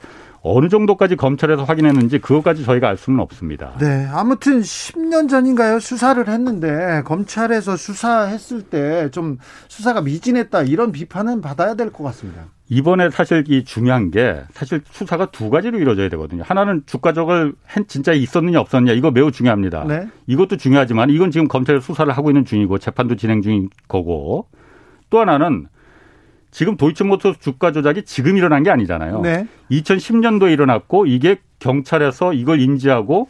[0.42, 3.74] 어느 정도까지 검찰에서 확인했는지 그것까지 저희가 알 수는 없습니다.
[3.78, 4.08] 네.
[4.10, 5.80] 아무튼 10년 전인가요?
[5.80, 12.46] 수사를 했는데 검찰에서 수사했을 때 좀 수사가 미진했다 이런 비판은 받아야 될 것 같습니다.
[12.68, 16.42] 이번에 사실 이 중요한 게 사실 수사가 두 가지로 이루어져야 되거든요.
[16.46, 17.54] 하나는 주가적을
[17.88, 19.84] 진짜 있었느냐 없었느냐 이거 매우 중요합니다.
[19.84, 20.08] 네.
[20.26, 24.46] 이것도 중요하지만 이건 지금 검찰에서 수사를 하고 있는 중이고 재판도 진행 중인 거고
[25.10, 25.66] 또 하나는
[26.50, 29.20] 지금 도이치모터스 주가 조작이 지금 일어난 게 아니잖아요.
[29.20, 29.46] 네.
[29.70, 33.28] 2010년도에 일어났고 이게 경찰에서 이걸 인지하고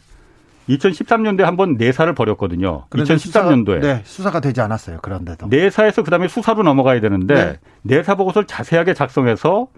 [0.69, 2.87] 2013년도에 한 번 내사를 벌였거든요.
[2.91, 3.19] 2013년도에.
[3.19, 4.99] 수사가, 네, 수사가 되지 않았어요.
[5.03, 5.49] 그런데도.
[5.49, 7.59] 내사에서 그다음에 수사로 넘어가야 되는데 네.
[7.83, 9.69] 내사 보고서를 자세하게 작성해서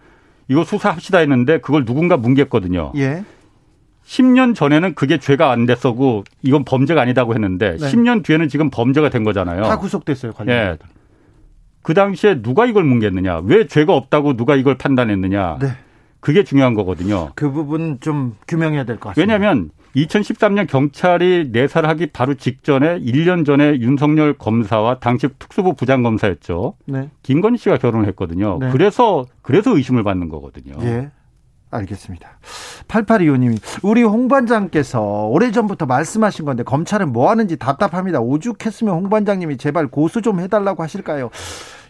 [0.49, 2.93] 이거 수사합시다 했는데 그걸 누군가 뭉갰거든요.
[2.97, 3.25] 예.
[4.05, 7.87] 10년 전에는 그게 죄가 안 됐었고 이건 범죄가 아니다고 했는데 네.
[7.87, 9.63] 10년 뒤에는 지금 범죄가 된 거잖아요.
[9.63, 10.33] 다 구속됐어요.
[10.33, 10.57] 관련.
[10.57, 10.79] 예.
[11.83, 13.45] 그 당시에 누가 이걸 뭉갰느냐?
[13.47, 15.59] 왜 죄가 없다고 누가 이걸 판단했느냐?
[15.61, 15.69] 네.
[16.21, 17.31] 그게 중요한 거거든요.
[17.35, 19.35] 그 부분 좀 규명해야 될 것 같습니다.
[19.35, 26.75] 왜냐하면 2013년 경찰이 내사하기 바로 직전에 1년 전에 윤석열 검사와 당시 특수부 부장검사였죠.
[26.87, 27.11] 네.
[27.23, 28.59] 김건희 씨가 결혼을 했거든요.
[28.61, 28.71] 네.
[28.71, 30.75] 그래서 그래서 의심을 받는 거거든요.
[30.83, 31.11] 예.
[31.73, 32.39] 알겠습니다.
[32.89, 38.21] 8825님이 우리 홍 반장께서 오래전부터 말씀하신 건데 검찰은 뭐 하는지 답답합니다.
[38.21, 41.31] 오죽했으면 홍 반장님이 제발 고수 좀 해달라고 하실까요?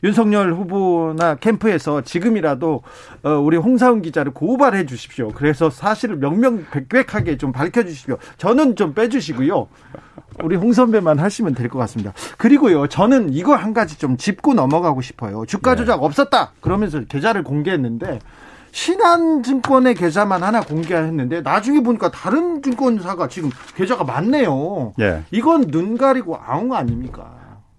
[0.04, 2.82] 윤석열 후보나 캠프에서 지금이라도
[3.22, 5.28] 어, 우리 홍사훈 기자를 고발해 주십시오.
[5.28, 8.16] 그래서 사실을 명명백백하게 좀 밝혀 주십시오.
[8.36, 9.68] 저는 좀 빼주시고요.
[10.42, 12.12] 우리 홍 선배만 하시면 될 것 같습니다.
[12.36, 15.44] 그리고요, 저는 이거 한 가지 좀 짚고 넘어가고 싶어요.
[15.46, 16.52] 주가 조작 없었다.
[16.60, 18.18] 그러면서 계좌를 공개했는데
[18.72, 24.94] 신한증권의 계좌만 하나 공개했는데 나중에 보니까 다른 증권사가 지금 계좌가 많네요.
[25.00, 25.22] 예.
[25.30, 27.30] 이건 눈 가리고 아웅 아닙니까?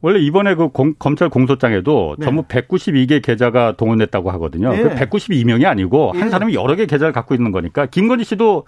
[0.02, 2.26] 원래 이번에 그 공- 검찰 공소장에도 네.
[2.26, 4.74] 전부 192개 계좌가 동원됐다고 하거든요.
[4.76, 4.84] 예.
[4.84, 6.20] 그 192명이 아니고 예.
[6.20, 8.66] 한 사람이 여러 개 계좌를 갖고 있는 거니까 김건희 씨도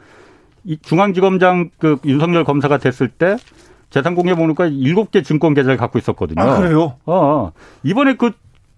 [0.63, 3.38] 이 중앙지검장 그 윤석열 검사가 됐을 때
[3.91, 6.41] 재산 공개 보니까 7개 증권 계좌를 갖고 있었거든요.
[6.41, 6.95] 아, 그래요?
[7.05, 7.51] 어, 어.
[7.83, 8.31] 이번에 그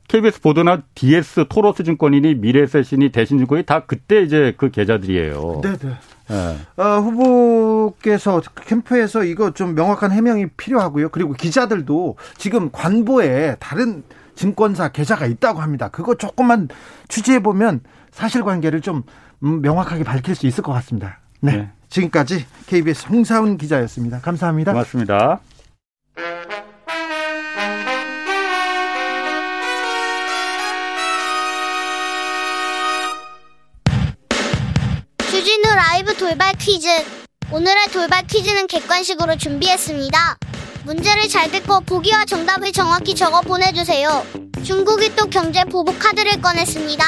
[0.07, 5.61] KBS 보도나 DS 토로스 증권이니 미래세신이 대신증권이 다 그때 이제 그 계좌들이에요.
[5.63, 5.97] 네, 네.
[6.29, 6.81] 예.
[6.81, 11.09] 어, 후보께서 캠프에서 이거 좀 명확한 해명이 필요하고요.
[11.09, 14.03] 그리고 기자들도 지금 관보에 다른
[14.35, 15.89] 증권사 계좌가 있다고 합니다.
[15.89, 16.67] 그거 조금만
[17.07, 19.03] 취재해 보면 사실관계를 좀
[19.43, 21.19] 음, 명확하게 밝힐 수 있을 것 같습니다.
[21.41, 21.57] 네.
[21.57, 21.69] 네.
[21.89, 24.19] 지금까지 KBS 홍사훈 기자였습니다.
[24.19, 24.73] 감사합니다.
[24.73, 25.39] 고맙습니다.
[35.57, 36.87] 주진우 라이브 돌발 퀴즈.
[37.51, 40.37] 오늘의 돌발 퀴즈는 객관식으로 준비했습니다.
[40.83, 44.23] 문제를 잘 듣고 보기와 정답을 정확히 적어 보내주세요.
[44.63, 47.03] 중국이 또 경제 보복 카드를 꺼냈습니다.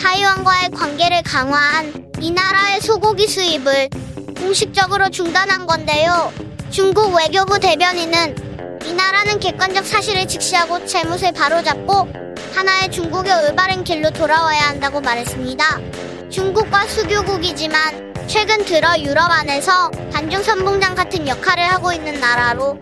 [0.00, 3.90] 타이완과의 관계를 강화한 이 나라의 소고기 수입을
[4.38, 6.32] 공식적으로 중단한 건데요.
[6.70, 12.08] 중국 외교부 대변인은 이 나라는 객관적 사실을 직시하고 잘못을 바로잡고
[12.54, 16.03] 하나의 중국의 올바른 길로 돌아와야 한다고 말했습니다.
[16.34, 22.76] 중국과 수교국이지만 최근 들어 유럽 안에서 반중 선봉장 같은 역할을 하고 있는 나라로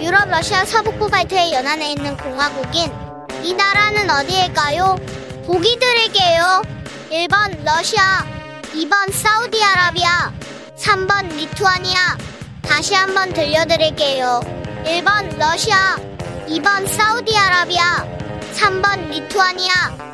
[0.00, 2.90] 유럽 러시아 서북부 발트의 연안에 있는 공화국인
[3.42, 4.96] 이 나라는 어디일까요?
[5.46, 6.62] 보기 드릴게요.
[7.10, 8.24] 1번 러시아,
[8.72, 10.32] 2번 사우디아라비아,
[10.78, 12.16] 3번 리투아니아.
[12.62, 14.40] 다시 한번 들려드릴게요.
[14.86, 15.98] 1번 러시아,
[16.48, 18.06] 2번 사우디아라비아,
[18.54, 20.13] 3번 리투아니아.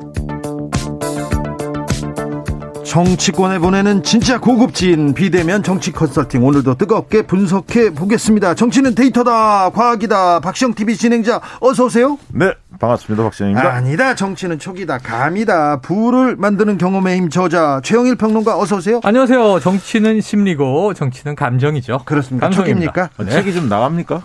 [2.91, 8.53] 정치권에 보내는 진짜 고급진 비대면 정치 컨설팅 오늘도 뜨겁게 분석해 보겠습니다.
[8.53, 10.41] 정치는 데이터다, 과학이다.
[10.41, 12.17] 박시영 TV 진행자 어서 오세요.
[12.33, 12.51] 네,
[12.81, 13.23] 반갑습니다.
[13.23, 13.73] 박진영입니다.
[13.73, 15.79] 아니다, 정치는 촉이다, 감이다.
[15.79, 18.99] 부를 만드는 경험의 힘 저자 최영일 평론가 어서 오세요.
[19.05, 19.61] 안녕하세요.
[19.61, 22.01] 정치는 심리고 정치는 감정이죠.
[22.03, 22.49] 그렇습니다.
[22.49, 23.09] 촉입니까?
[23.19, 23.29] 네.
[23.29, 24.21] 책이 좀 나갑니까?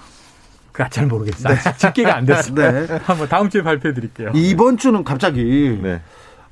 [0.73, 1.55] 그잘 모르겠어요.
[1.55, 2.55] 아직 집계가 안 됐어요.
[2.57, 2.87] 네.
[3.07, 4.33] 한번 다음 주에 발표해 드릴게요.
[4.35, 6.01] 이번 주는 갑자기 네.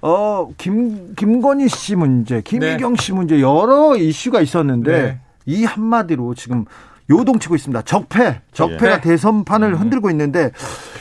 [0.07, 5.21] 어, 김, 김건희 씨 문제, 김희경 씨 문제 여러 이슈가 있었는데 네.
[5.47, 6.67] 이 한마디로 지금
[7.09, 7.83] 요동치고 있습니다.
[7.83, 9.01] 적폐, 적폐가 네.
[9.01, 10.51] 대선판을 흔들고 있는데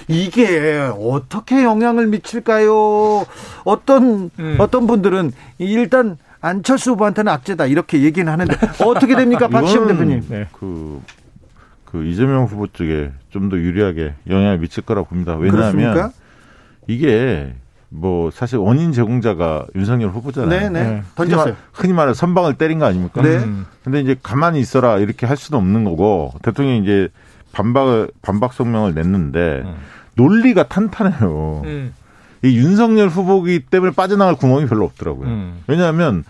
[0.07, 3.25] 이게 어떻게 영향을 미칠까요?
[3.65, 4.55] 어떤 음.
[4.59, 8.53] 어떤 분들은 일단 안철수 후보한테는 악재다 이렇게 얘기는 하는데
[8.85, 10.25] 어떻게 됩니까, 박시영 대표님?
[10.29, 10.47] 네.
[10.53, 11.01] 그,
[11.83, 15.35] 그 이재명 후보 쪽에 좀 더 유리하게 영향을 미칠 거라고 봅니다.
[15.35, 16.11] 왜냐하면 그렇습니까?
[16.87, 17.53] 이게
[17.95, 20.49] 뭐 사실 원인 제공자가 윤석열 후보잖아요.
[20.49, 20.83] 네, 네.
[20.83, 21.03] 네.
[21.15, 21.43] 던졌어요.
[21.43, 23.21] 흔히, 말, 흔히 말해 선방을 때린 거 아닙니까?
[23.21, 23.37] 네.
[23.37, 23.67] 음.
[23.83, 27.09] 근데 이제 가만히 있어라 이렇게 할 수는 없는 거고 대통령이 이제
[27.51, 29.75] 반박을 반박 성명을 냈는데 음.
[30.15, 31.61] 논리가 탄탄해요.
[31.65, 31.93] 음.
[32.43, 35.27] 이 윤석열 후보기 때문에 빠져나갈 구멍이 별로 없더라고요.
[35.27, 35.61] 음.
[35.67, 36.23] 왜냐하면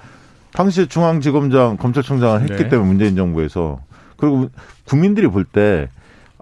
[0.53, 2.69] 당시 중앙지검장 검찰총장을 했기 네.
[2.69, 3.79] 때문에 문재인 정부에서
[4.17, 4.49] 그리고
[4.85, 5.89] 국민들이 볼 때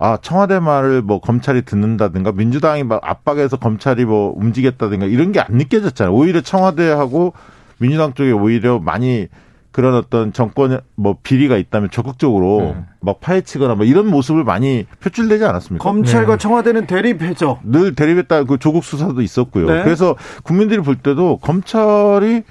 [0.03, 5.45] 아, 청와대 말을 뭐 검찰이 듣는다든가 민주당이 막 압박해서 검찰이 뭐 움직였다든가 이런 게 안
[5.51, 6.13] 느껴졌잖아요.
[6.13, 7.33] 오히려 청와대하고
[7.77, 9.27] 민주당 쪽에 오히려 많이
[9.71, 12.83] 그런 어떤 정권 뭐 비리가 있다면 적극적으로 네.
[12.99, 15.83] 막 파헤치거나 뭐 이런 모습을 많이 표출되지 않았습니까?
[15.83, 16.37] 검찰과 네.
[16.37, 17.59] 청와대는 대립해죠.
[17.63, 19.67] 늘 대립했다 그 조국 수사도 있었고요.
[19.67, 19.83] 네.
[19.83, 22.43] 그래서 국민들이 볼 때도 검찰이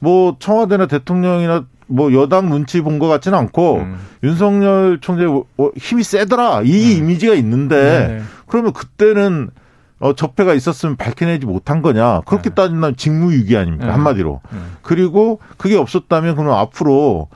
[0.00, 3.96] 뭐 청와대나 대통령이나 뭐 여당 눈치 본 것 같지는 않고 음.
[4.22, 8.22] 윤석열 총재 어, 힘이 세더라 이 이미지가 있는데 네.
[8.46, 9.50] 그러면 그때는
[10.00, 12.54] 어, 적폐가 있었으면 밝혀내지 못한 거냐 그렇게 네.
[12.54, 13.92] 따진다면 직무유기 아닙니까 네.
[13.92, 14.58] 한마디로 네.
[14.82, 17.28] 그리고 그게 없었다면 그럼 앞으로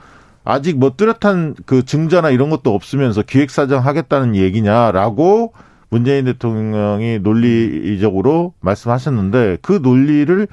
[0.43, 5.53] 아직 뭐 뚜렷한 그 증자나 이런 것도 없으면서 기획사정 하겠다는 얘기냐라고
[5.89, 10.47] 문재인 대통령이 논리적으로 말씀하셨는데 그 논리를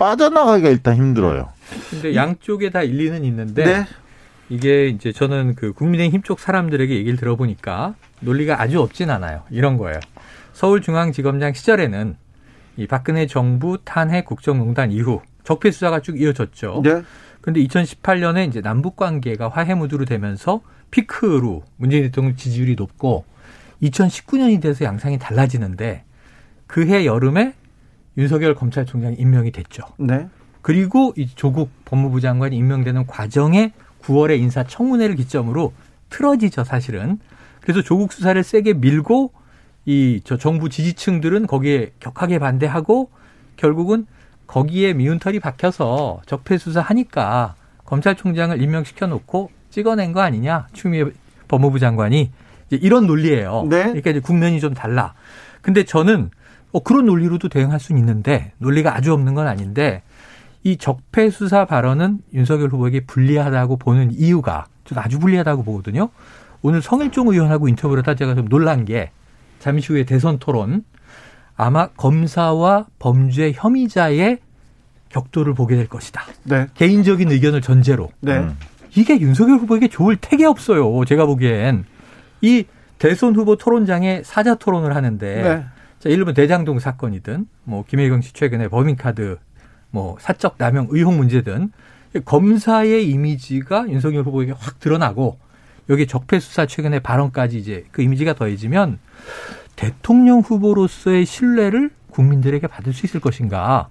[0.00, 1.50] 빠져나가기가 일단 힘들어요.
[1.90, 3.86] 근데 양쪽에 다 일리는 있는데 네.
[4.48, 9.42] 이게 이제 저는 그 국민의힘 쪽 사람들에게 얘기를 들어보니까 논리가 아주 없진 않아요.
[9.50, 10.00] 이런 거예요.
[10.54, 12.16] 서울중앙지검장 시절에는
[12.78, 16.80] 이 박근혜 정부 탄핵 국정농단 이후 적폐 수사가 쭉 이어졌죠.
[16.82, 17.02] 네.
[17.42, 23.24] 근데 2018년에 이제 남북 관계가 화해 무드로 되면서 피크로 문재인 대통령 지지율이 높고
[23.82, 26.04] 2019년이 돼서 양상이 달라지는데
[26.66, 27.54] 그해 여름에
[28.20, 29.82] 윤석열 검찰총장이 임명이 됐죠.
[29.98, 30.28] 네.
[30.62, 35.72] 그리고 이 조국 법무부 장관이 임명되는 과정에 9월에 인사 청문회를 기점으로
[36.10, 37.18] 틀어지죠, 사실은.
[37.60, 39.32] 그래서 조국 수사를 세게 밀고
[39.86, 43.10] 이 저 정부 지지층들은 거기에 격하게 반대하고
[43.56, 44.06] 결국은
[44.46, 47.54] 거기에 미운털이 박혀서 적폐 수사하니까
[47.86, 51.04] 검찰총장을 임명시켜 놓고 찍어낸 거 아니냐 추미애
[51.48, 52.30] 법무부 장관이
[52.66, 53.66] 이제 이런 논리예요.
[53.70, 53.84] 네.
[53.84, 55.14] 그러니까 이제 국면이 좀 달라.
[55.62, 56.30] 근데 저는
[56.72, 60.02] 어, 그런 논리로도 대응할 수는 있는데 논리가 아주 없는 건 아닌데
[60.62, 66.10] 이 적폐 수사 발언은 윤석열 후보에게 불리하다고 보는 이유가 저는 아주 불리하다고 보거든요.
[66.62, 69.10] 오늘 성일종 의원하고 인터뷰를 하다 제가 좀 놀란 게
[69.58, 70.84] 잠시 후에 대선 토론
[71.56, 74.38] 아마 검사와 범죄 혐의자의
[75.10, 76.22] 격도를 보게 될 것이다.
[76.44, 76.66] 네.
[76.74, 78.10] 개인적인 의견을 전제로.
[78.20, 78.38] 네.
[78.38, 78.56] 음.
[78.94, 81.04] 이게 윤석열 후보에게 좋을 택이 없어요.
[81.04, 81.84] 제가 보기엔.
[82.40, 82.64] 이
[82.98, 85.64] 대선 후보 토론장에 사자 토론을 하는데 네.
[86.00, 89.36] 자, 일본 대장동 사건이든 뭐 김혜경 씨 최근에 법인카드
[89.90, 91.72] 뭐 사적 남용 의혹 문제든
[92.24, 95.38] 검사의 이미지가 윤석열 후보에게 확 드러나고
[95.90, 98.98] 여기 적폐 수사 최근에 발언까지 이제 그 이미지가 더해지면
[99.76, 103.90] 대통령 후보로서의 신뢰를 국민들에게 받을 수 있을 것인가?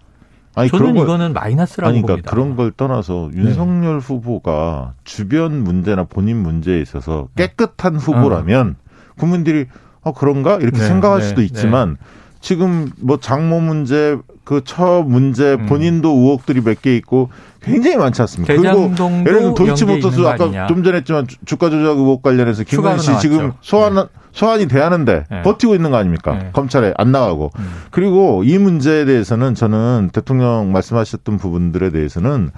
[0.55, 2.31] 아니 저는 걸 이거는 마이너스라고 아니, 그러니까 봅니다.
[2.31, 8.77] 그런 걸 떠나서 윤석열 후보가 주변 문제나 본인 문제에 있어서 깨끗한 후보라면
[9.15, 9.67] 국민들이
[10.01, 11.97] 어 그런가 이렇게 네, 생각할 네, 수도 있지만
[12.41, 15.65] 지금 뭐 장모 문제 그 처 문제 음.
[15.67, 17.29] 본인도 의혹들이 몇 개 있고
[17.61, 18.55] 굉장히 많지 않습니까?
[18.55, 18.91] 그리고
[19.27, 20.67] 예를 들어 도이치모터스 아까.
[20.67, 23.51] 좀 전에 했지만 주- 주가 조작 의혹 관련해서 김건희 씨 지금.
[23.61, 25.41] 소환 소환이 돼야하는데 네.
[25.43, 26.33] 버티고 있는 거 아닙니까?
[26.33, 26.49] 네.
[26.53, 27.71] 검찰에 안 나가고 음.
[27.91, 32.49] 그리고 이 문제에 대해서는 저는 대통령 말씀하셨던 부분들에 대해서는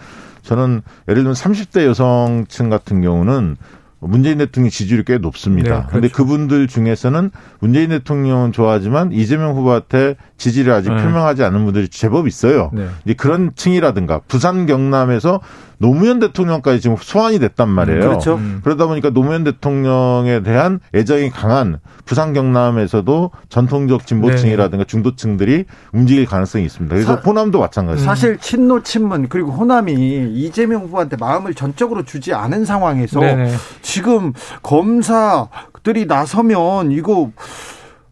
[0.44, 3.58] 저는 예를 들면 30대 여성층 같은 경우는
[4.02, 5.70] 문재인 대통령 지지율이 꽤 높습니다.
[5.70, 6.24] 네, 그런데 그렇죠.
[6.24, 11.04] 그분들 중에서는 문재인 대통령은 좋아하지만 이재명 후보한테 지지를 아직 네.
[11.04, 12.72] 표명하지 않은 분들이 제법 있어요.
[12.74, 12.88] 네.
[13.06, 15.40] 이제 그런 층이라든가 부산 경남에서
[15.82, 18.00] 노무현 대통령까지 지금 소환이 됐단 말이에요.
[18.02, 18.36] 그렇죠.
[18.36, 18.62] 음.
[18.64, 26.96] 그러다 보니까 노무현 대통령에 대한 애정이 강한 부산 경남에서도 전통적 진보층이라든가 중도층들이 움직일 가능성이 있습니다.
[26.96, 28.14] 그래서 사- 호남도 마찬가지입니다.
[28.14, 29.94] 사실 친노 친문 그리고 호남이
[30.36, 33.52] 이재명 후보한테 마음을 전적으로 주지 않은 상황에서 네네.
[33.82, 37.32] 지금 검사들이 나서면 이거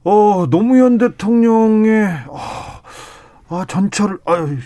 [0.04, 2.82] 어 노무현 대통령의 아,
[3.50, 4.58] 아 전철을 아유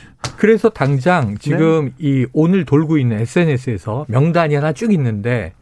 [0.44, 1.92] 그래서 당장 지금 네.
[2.00, 5.54] 이 오늘 돌고 있는 SNS에서 명단이 하나 쭉 있는데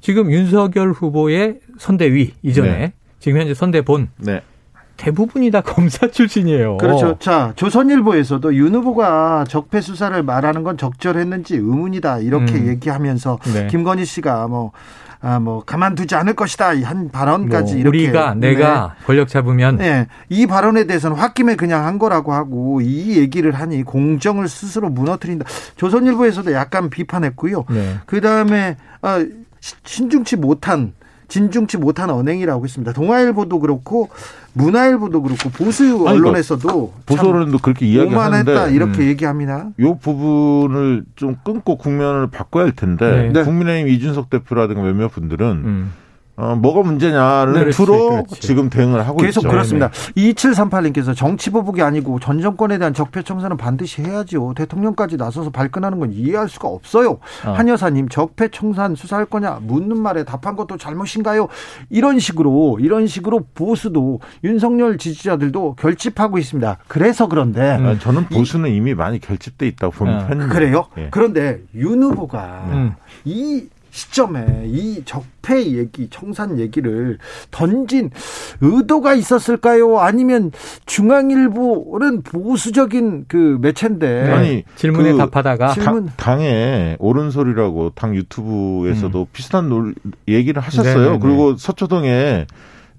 [0.00, 2.92] 지금 윤석열 후보의 선대위 이전에 네.
[3.18, 4.40] 지금 현재 선대본 네.
[4.98, 6.76] 대부분이 다 검사 출신이에요.
[6.76, 7.18] 그렇죠.
[7.18, 12.68] 자 조선일보에서도 윤 후보가 적폐 수사를 말하는 건 적절했는지 의문이다 이렇게 음.
[12.68, 13.66] 얘기하면서 네.
[13.66, 14.70] 김건희 씨가 뭐
[15.22, 19.90] 아, 뭐 가만두지 않을 것이다 한 발언까지 뭐 이렇게 우리가 내가 권력 잡으면 네.
[19.90, 20.06] 네.
[20.30, 25.44] 이 발언에 대해서는 홧김에 그냥 한 거라고 하고 이 얘기를 하니 공정을 스스로 무너뜨린다.
[25.76, 27.64] 조선일보에서도 약간 비판했고요.
[27.68, 27.96] 네.
[28.06, 29.18] 그 다음에 아,
[29.60, 30.94] 시- 신중치 못한
[31.28, 32.92] 진중치 못한 언행이라고 했습니다.
[32.92, 34.08] 동아일보도 그렇고
[34.52, 38.16] 문화일보도 그렇고 보수 아니, 언론에서도 보수론도 그렇게 이야기하는데
[38.52, 39.08] 오만했다 이렇게 음.
[39.08, 39.68] 얘기합니다.
[39.78, 43.32] 이 부분을 좀 끊고 국면을 바꿔야 할 텐데 네.
[43.32, 43.42] 네.
[43.44, 45.92] 국민의힘 이준석 대표라든가 몇몇 분들은 음.
[46.40, 48.40] 어, 뭐가 문제냐는 그렇지, 투로 그렇지.
[48.40, 49.48] 지금 대응을 하고 계속 있죠.
[49.48, 49.90] 그렇습니다.
[50.16, 54.54] 2738님께서 정치 보복이 아니고 전 정권에 대한 적폐 청산은 반드시 해야죠.
[54.56, 57.18] 대통령까지 나서서 발끈하는 건 이해할 수가 없어요.
[57.46, 57.52] 어.
[57.52, 61.48] 한 여사님 적폐 청산 수사할 거냐 묻는 말에 답한 것도 잘못인가요?
[61.90, 66.78] 이런 식으로 이런 식으로 보수도 윤석열 지지자들도 결집하고 있습니다.
[66.88, 67.86] 그래서 그런데 음.
[67.86, 70.26] 아, 저는 보수는 이 미 많이 결집돼 있다고 보는 어.
[70.26, 70.54] 편입니다.
[70.54, 70.86] 그래요?
[70.96, 71.08] 예.
[71.10, 72.94] 그런데 윤 후보가 음.
[73.26, 77.18] 이 시점에 이 적폐 얘기, 청산 얘기를
[77.50, 78.10] 던진
[78.60, 79.98] 의도가 있었을까요?
[79.98, 80.52] 아니면
[80.86, 84.32] 중앙일보는 보수적인 그 매체인데 네.
[84.32, 86.06] 아니, 질문에 그 답하다가 질문.
[86.16, 89.94] 당, 당에 옳은 소리라고 당 유튜브에서도 비슷한 논,
[90.28, 90.94] 얘기를 하셨어요.
[90.94, 91.02] 음.
[91.02, 91.18] 네네네.
[91.20, 92.46] 그리고 서초동에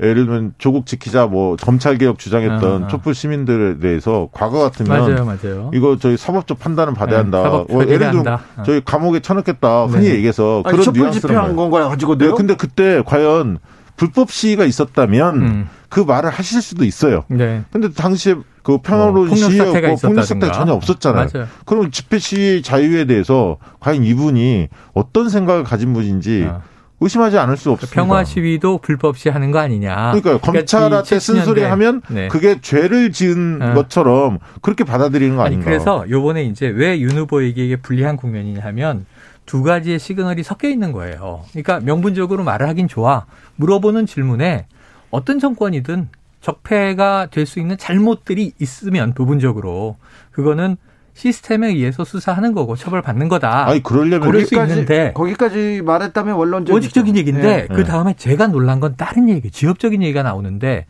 [0.02, 2.88] 예를 들면 조국 지키자 뭐 검찰 개혁 주장했던 아, 아.
[2.88, 5.72] 촛불 시민들에 대해서 과거 같으면 맞아요, 맞아요.
[5.74, 7.44] 이거 저희 사법적 판단을 받아야 네, 한다.
[7.44, 8.28] 사법 어, 예를 들면.
[8.28, 8.40] 어.
[8.66, 9.86] 저희 감옥에 쳐넣겠다.
[9.86, 10.16] 흔히 네.
[10.16, 11.56] 얘기해서 아니, 그런 촛불 뉘앙스를 집회한.
[11.56, 11.90] 건가요?
[11.90, 12.30] 가지고도요?
[12.32, 13.60] 네, 근데 그때 과연
[13.96, 15.70] 불법 시위가 있었다면 음.
[15.90, 17.24] 그 말을 하실 수도 있어요.
[17.28, 17.62] 네.
[17.72, 20.52] 근데 당시에 그 평화로운 뭐 사태가 시위였고 폭력 사태 있었다든가.
[20.54, 21.28] 전혀 없었잖아요.
[21.32, 21.48] 맞아요.
[21.66, 26.62] 그럼 집회 시위 자유에 대해서 과연 이분이 어떤 생각을 가진 분인지 어.
[27.02, 27.96] 의심하지 않을 수 없습니다.
[27.96, 30.12] 평화 시위도 불법 시하는 거 아니냐.
[30.14, 32.28] 그러니까 검찰한테 이 쓴소리 70년대 하면 네.
[32.28, 33.74] 그게 죄를 지은 어.
[33.74, 35.66] 것처럼 그렇게 받아들이는 거 아니 아닌가?
[35.66, 39.06] 그래서 요번에 이제 왜 윤 후보에게 불리한 국면이냐 하면
[39.48, 41.44] 두 가지의 시그널이 섞여 있는 거예요.
[41.50, 43.26] 그러니까 명분적으로 말을 하긴 좋아.
[43.56, 44.68] 물어보는 질문에
[45.10, 46.10] 어떤 정권이든
[46.42, 49.98] 적폐가 될 수 있는 잘못들이 있으면 부분적으로
[50.32, 50.78] 그거는
[51.14, 53.68] 시스템에 의해서 수사하는 거고 처벌받는 거다.
[53.68, 57.76] 아니 그러려면 그럴 수 있는데 거기까지 말했다면 원론적 원칙적인 얘기인데 네.
[57.76, 60.86] 그 다음에 제가 놀란 건 다른 얘기, 지엽적인 얘기가 나오는데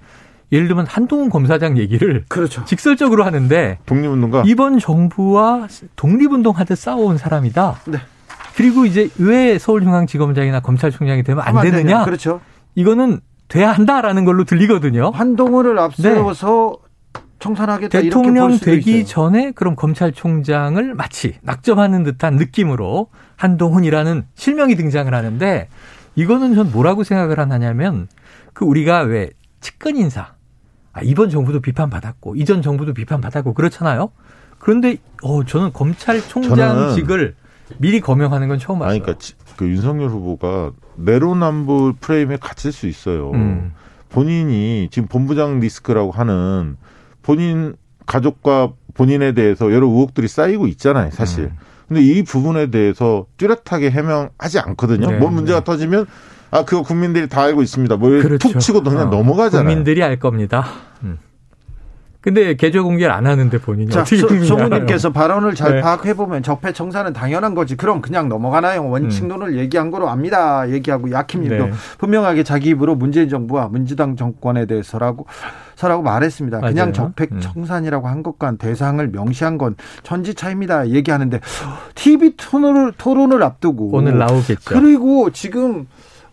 [0.51, 2.63] 예를 들면 한동훈 검사장 얘기를 그렇죠.
[2.65, 7.81] 직설적으로 하는데 독립운동가 이번 정부와 독립운동하듯 싸워온 사람이다.
[7.87, 7.99] 네.
[8.55, 11.83] 그리고 이제 왜 서울중앙지검장이나 검찰총장이 되면 안 되느냐?
[11.83, 12.05] 되냐?
[12.05, 12.41] 그렇죠.
[12.75, 15.11] 이거는 돼야 한다라는 걸로 들리거든요.
[15.11, 16.77] 한동훈을 앞세워서
[17.41, 19.05] 청산하겠다 대통령 되기 있어요.
[19.05, 25.67] 전에 그럼 검찰총장을 마치 낙점하는 듯한 느낌으로 한동훈이라는 실명이 등장을 하는데
[26.15, 28.07] 이거는 전 뭐라고 생각을 하냐면
[28.53, 30.33] 그 우리가 왜 측근 인사
[30.93, 34.11] 아, 이번 정부도 비판받았고 이전 정부도 비판받았고 그렇잖아요.
[34.59, 37.35] 그런데 어 저는 검찰총장직을
[37.77, 38.91] 미리 거명하는 건 처음 봤어요.
[38.91, 43.31] 아니 그러니까 지- 그 윤석열 후보가 내로남불 프레임에 갇힐 수 있어요.
[43.31, 43.73] 음.
[44.09, 46.75] 본인이 지금 본부장 리스크라고 하는
[47.21, 51.45] 본인 가족과 본인에 대해서 여러 의혹들이 쌓이고 있잖아요, 사실.
[51.45, 51.57] 음.
[51.87, 55.11] 근데 이 부분에 대해서 뚜렷하게 해명하지 않거든요.
[55.11, 55.63] 네, 뭔 문제가 네.
[55.65, 56.05] 터지면
[56.49, 57.97] 아 그거 국민들이 다 알고 있습니다.
[57.97, 58.49] 뭐 그렇죠.
[58.49, 59.67] 툭 치고 그냥 어, 넘어가잖아요.
[59.67, 60.65] 국민들이 알 겁니다.
[61.03, 61.17] 음.
[62.21, 65.81] 근데 계좌 공개를 안 하는데 본인이 자, 어떻게 소- 국민이 소무님께서 발언을 잘 네.
[65.81, 67.75] 파악해 보면 적폐 청산은 당연한 거지.
[67.75, 68.87] 그럼 그냥 넘어가나요?
[68.87, 70.69] 원칙론을 얘기한 거로 압니다.
[70.69, 71.69] 얘기하고 약힘님도 음.
[71.71, 71.75] 네.
[71.97, 75.25] 분명하게 자기 입으로 문재인 정부와 민주당 정권에 대해서라고
[75.75, 76.59] 서라고 말했습니다.
[76.59, 76.93] 그냥 맞아요.
[76.93, 77.39] 적폐 음.
[77.39, 80.89] 청산이라고 한 것과 대상을 명시한 건 천지차입니다.
[80.89, 81.39] 얘기하는데
[81.95, 84.61] TV 토론을 토론을 앞두고 오늘 나오겠죠.
[84.65, 85.87] 그리고 지금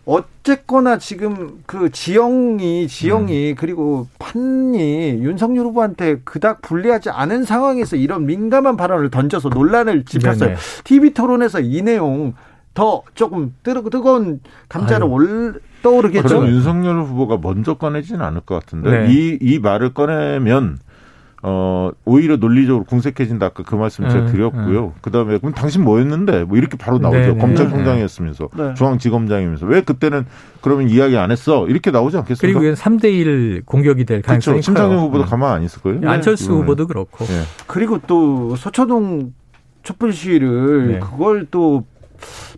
[0.09, 2.89] 어쨌거나 지금 그 지영이 음.
[2.89, 10.49] 지영이 그리고 판이 윤석열 후보한테 그닥 불리하지 않은 상황에서 이런 민감한 발언을 던져서 논란을 짚었어요.
[10.49, 10.61] 네네.
[10.85, 12.33] TV 토론에서 이 내용
[12.73, 14.41] 더 조금 뜨, 뜨거운
[14.71, 15.13] 감자를 아유.
[15.13, 16.27] 올 떠오르겠죠.
[16.27, 19.13] 그럼 윤석열 후보가 먼저 꺼내지는 않을 것 같은데 네.
[19.13, 20.79] 이, 이 말을 꺼내면
[21.43, 24.95] 어 오히려 논리적으로 궁색해진다 아까 그 말씀 제가 음, 드렸고요.
[25.01, 27.19] 그다음에 그럼 당신 뭐였는데 뭐 이렇게 바로 나오죠.
[27.19, 28.75] 네, 네, 검찰총장이었으면서 네.
[28.75, 30.27] 중앙지검장이면서 왜 그때는
[30.61, 32.59] 그러면 이야기 안 했어 이렇게 나오지 않겠습니까?
[32.59, 34.65] 그리고 이건 3대1 공격이 될 가능성이 그렇죠.
[34.65, 34.99] 심상정.
[34.99, 35.29] 후보도 음.
[35.29, 36.11] 가만 안 있을 거예요.
[36.11, 36.61] 안철수 이번에.
[36.61, 37.25] 후보도 그렇고.
[37.27, 37.43] 예.
[37.69, 39.33] 그리고 또 서초동
[39.85, 40.99] 촛불 시위를 네.
[40.99, 41.85] 그걸 또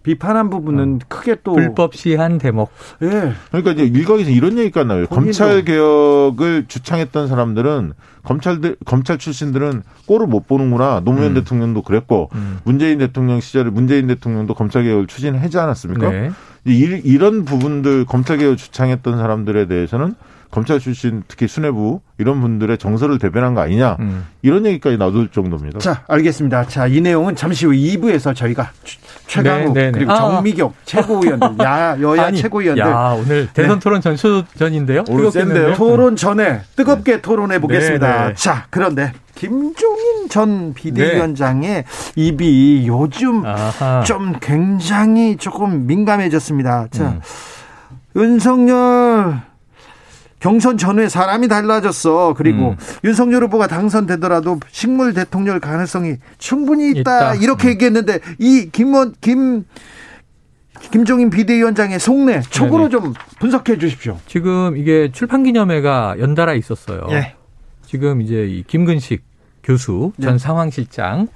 [0.03, 2.71] 비판한 부분은 크게 또 불법 시한 대목.
[3.03, 3.33] 예.
[3.49, 5.07] 그러니까 이제 일각에서 이런 얘기가 나와요.
[5.07, 7.93] 검찰 개혁을 주창했던 사람들은
[8.23, 11.01] 검찰들 검찰 출신들은 꼴을 못 보는구나.
[11.05, 11.35] 노무현 음.
[11.35, 12.59] 대통령도 그랬고 음.
[12.65, 16.11] 문재인 대통령 시절에 문재인 대통령도 검찰 개혁을 추진하지 않았습니까?
[16.11, 16.31] 네.
[16.67, 20.15] 이, 이런 부분들 검찰 개혁 주창했던 사람들에 대해서는
[20.51, 24.27] 검찰 출신 특히 수뇌부 이런 분들의 정서를 대변한 거 아니냐 음.
[24.43, 25.79] 이런 얘기까지 나올 정도입니다.
[25.79, 26.67] 자, 알겠습니다.
[26.67, 28.99] 자, 이 내용은 잠시 후 2부에서 저희가 최-
[29.29, 29.93] 최강욱 네, 네, 네.
[29.93, 35.05] 그리고 아, 정미경 최고위원들, 야, 여야 아니, 최고위원들 야, 오늘 대선 토론 전초전인데요.
[35.09, 35.75] 오늘 센데요?
[35.75, 38.23] 토론 전에 뜨겁게 토론해 보겠습니다.
[38.23, 38.35] 네, 네.
[38.35, 41.85] 자, 그런데 김종인 전 비대위원장의
[42.17, 44.03] 입이 요즘 아하.
[44.05, 46.89] 좀 굉장히 조금 민감해졌습니다.
[46.91, 47.21] 자, 음.
[48.17, 49.43] 윤석열
[50.41, 52.35] 경선 전후에 사람이 달라졌어.
[52.37, 52.77] 그리고 음.
[53.05, 57.01] 윤석열 후보가 당선되더라도 식물 대통령 가능성이 충분히 있다.
[57.01, 57.35] 있다.
[57.35, 57.71] 이렇게 음.
[57.71, 59.65] 얘기했는데 이 김원 김
[60.91, 64.19] 김종인 비대위원장의 속내 촉으로 좀 분석해 주십시오.
[64.27, 67.07] 지금 이게 출판기념회가 연달아 있었어요.
[67.11, 67.35] 예.
[67.87, 69.23] 지금 이제 이 김근식
[69.63, 70.39] 교수 전 네.
[70.39, 71.29] 상황실장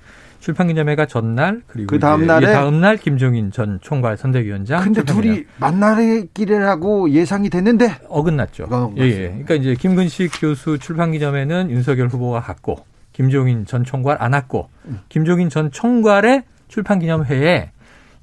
[0.45, 5.03] 출판기념회가 전날 그리고 그 다음 날에 이 다음 날 김종인 전 총괄 선대위원장 근데.
[5.03, 8.93] 둘이 만나기라고 예상이 됐는데 어긋났죠.
[8.99, 9.29] 예, 예.
[9.29, 12.85] 그러니까 이제 김근식 교수 출판기념회는 윤석열 후보가 갔고
[13.15, 15.01] 김종인 전 총괄 안 왔고 음.
[15.09, 17.71] 김종인 전 총괄의 출판기념회에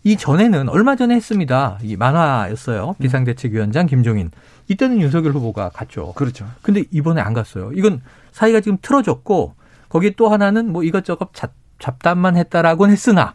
[0.04, 1.80] 이 전에는 얼마 전에 했습니다.
[1.82, 2.90] 이 만화였어요.
[2.90, 3.02] 음.
[3.02, 4.30] 비상대책위원장 김종인.
[4.68, 6.14] 이때는 윤석열 후보가 갔죠.
[6.14, 6.48] 그렇죠.
[6.62, 7.72] 근데 이번에 안 갔어요.
[7.74, 8.02] 이건
[8.32, 9.56] 사이가 지금 틀어졌고
[9.90, 11.52] 거기에 또 하나는 뭐 이것저것 잡,
[11.82, 13.34] 잡담만 했다라고는 했으나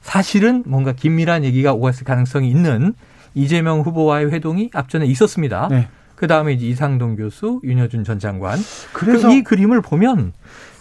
[0.00, 2.94] 사실은 뭔가 긴밀한 얘기가 오갔을 가능성이 있는
[3.34, 5.68] 이재명 후보와의 회동이 앞전에 있었습니다.
[5.70, 5.88] 네.
[6.16, 8.58] 그 다음에 이제 이상동 교수, 윤여준 전 장관.
[8.92, 10.32] 그래서 그이 그림을 보면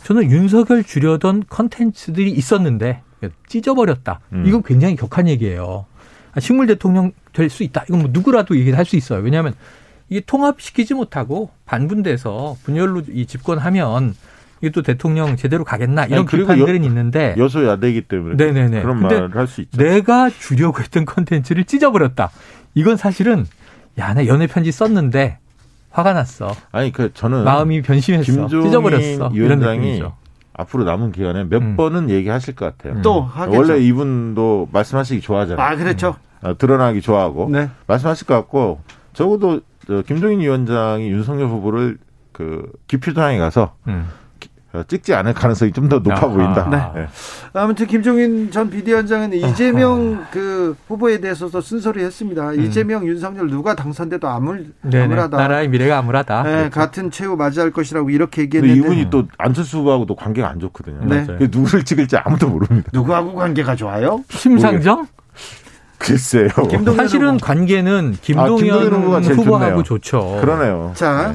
[0.03, 3.01] 저는 윤석열 주려던 컨텐츠들이 있었는데
[3.47, 4.20] 찢어버렸다.
[4.34, 4.43] 음.
[4.47, 5.86] 이건 굉장히 격한 얘기예요.
[6.34, 7.84] 아, 식물 대통령 될 수 있다.
[7.88, 9.22] 이건 뭐 누구라도 얘기를 할 수 있어요.
[9.22, 9.53] 왜냐하면
[10.09, 14.16] 이게 통합시키지 못하고 반분돼서 분열로 이 집권하면
[14.62, 18.82] 이게 또 대통령 제대로 가겠나 이런 아니, 그리고 비판들은 있는데 여소야대이기 때문에 네네네.
[18.82, 19.78] 그런 말을 할 수 있죠.
[19.82, 22.30] 내가 주려고 했던 컨텐츠를 찢어버렸다.
[22.76, 23.45] 이건 사실은
[23.97, 25.39] 야, 나 연애 편지 썼는데
[25.89, 26.55] 화가 났어.
[26.72, 28.32] 아니 그 저는 마음이 변심했어.
[28.32, 29.01] 김종인 찢어버렸어.
[29.01, 30.14] 이런 위원장이 느낌이죠.
[30.53, 31.76] 앞으로 남은 기간에 몇 음.
[31.76, 33.01] 번은 얘기하실 것 같아요.
[33.01, 33.57] 또 하겠죠.
[33.57, 35.66] 원래 이분도 말씀하시기 좋아하잖아요.
[35.66, 36.16] 아 그렇죠.
[36.43, 37.70] 어, 드러나기 좋아하고 네.
[37.88, 38.82] 말씀하실 것 같고
[39.14, 41.97] 적어도 저 김종인 위원장이 윤석열 후보를
[42.32, 44.07] 그 기표장에 가서 음.
[44.74, 46.28] 어, 찍지 않을 가능성이 좀 더 높아 아하.
[46.28, 46.69] 보인다.
[46.95, 47.01] 네.
[47.01, 47.07] 예.
[47.53, 52.53] 아무튼 김종인 전 비대위원장은 이재명 그 후보에 대해서도 쓴소리 했습니다.
[52.53, 54.89] 이재명, 윤석열 누가 당선돼도 암울, 음.
[54.89, 55.03] 네네.
[55.03, 55.38] 암울하다.
[55.38, 56.43] 나라의 미래가 암울하다.
[56.43, 56.69] 네, 그렇죠.
[56.80, 60.99] 같은 최후 맞이할 것이라고 이렇게 얘기했는데 이분이 또 안철수 후보하고도 관계가 안 좋거든요.
[61.05, 61.26] 네.
[61.26, 62.89] 그 누구를 찍을지 아무도 모릅니다.
[62.93, 64.24] 누구하고 관계가 좋아요?
[64.30, 65.07] 심상정?
[65.97, 66.47] 글쎄요.
[66.69, 67.45] 김동연 사실은 후보.
[67.45, 69.84] 관계는 김동연, 김동연 후보가 제일 후보하고 좋네요.
[69.84, 70.38] 좋죠.
[70.41, 70.91] 그러네요.
[70.95, 71.34] 자,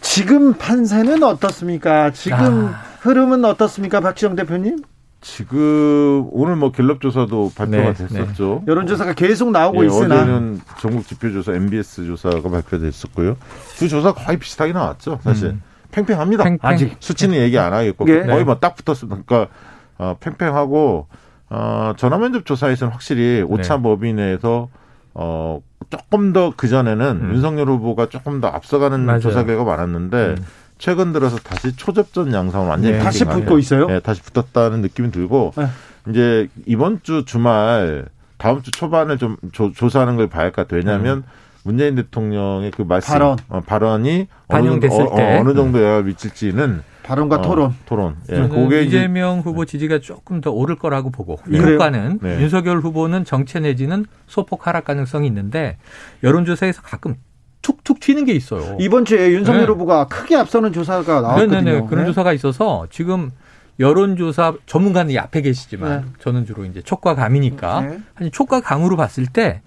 [0.00, 2.10] 지금 판세는 어떻습니까?
[2.12, 2.82] 지금 아.
[3.00, 4.78] 흐름은 어떻습니까, 박지영 대표님?
[5.22, 8.62] 지금 오늘 뭐 갤럽 조사도 발표가 네, 됐었죠.
[8.66, 13.36] 여론조사가 계속 나오고 예, 있으나 어제는 전국 지표조사 MBS 조사가 발표됐었고요.
[13.76, 15.20] 두 조사 거의 비슷하게 나왔죠.
[15.22, 15.62] 사실 음.
[15.90, 16.44] 팽팽합니다.
[16.44, 16.58] 팽팽.
[16.62, 18.22] 아직 수치는 얘기 안 하겠고 예.
[18.22, 19.22] 거의 뭐 딱 붙었습니다.
[19.26, 19.52] 그러니까
[19.98, 21.06] 어, 팽팽하고
[21.50, 23.82] 어, 전화면접 조사에서는 확실히 오차 네.
[23.82, 24.68] 범위 내에서
[25.14, 27.34] 어, 조금 더 그 전에는 음.
[27.34, 29.20] 윤석열 후보가 조금 더 앞서가는 맞아요.
[29.20, 30.44] 조사 결과가 많았는데 음.
[30.78, 33.02] 최근 들어서 다시 초접전 양상을 완전히 네.
[33.02, 33.86] 다시 붙고 있어요?
[33.90, 35.66] 예, 다시 붙었다는 느낌이 들고 네.
[36.08, 38.06] 이제 이번 주 주말
[38.38, 40.78] 다음 주 초반을 좀 조, 조사하는 걸 봐야 할 것 같아요.
[40.78, 41.24] 왜냐하면
[41.64, 43.36] 문재인 대통령의 그 말씀 발언.
[43.50, 45.38] 어, 발언이 어느, 정도- 때.
[45.38, 47.74] 어, 느 정도 영향을 미칠지는 발언과 어, 토론.
[47.86, 48.16] 토론.
[48.30, 51.74] 예, 저는 그게 이제 이재명 후보 지지가 조금 더 오를 거라고 보고 이 그래요?
[51.74, 52.40] 효과는 네.
[52.40, 55.78] 윤석열 후보는 정체 내지는 소폭 하락 가능성이 있는데
[56.22, 57.16] 여론조사에서 가끔
[57.62, 58.76] 툭툭 튀는 게 있어요.
[58.80, 59.66] 이번 주에 윤석열 네.
[59.66, 61.60] 후보가 크게 앞서는 조사가 나왔거든요.
[61.60, 62.06] 네네네 그런 네.
[62.06, 63.30] 조사가 있어서 지금
[63.78, 66.06] 여론조사 전문가는 이 앞에 계시지만 네.
[66.20, 68.00] 저는 주로 이제 촉과 감이니까 네.
[68.14, 69.58] 아니 촉과 감으로 봤을 때이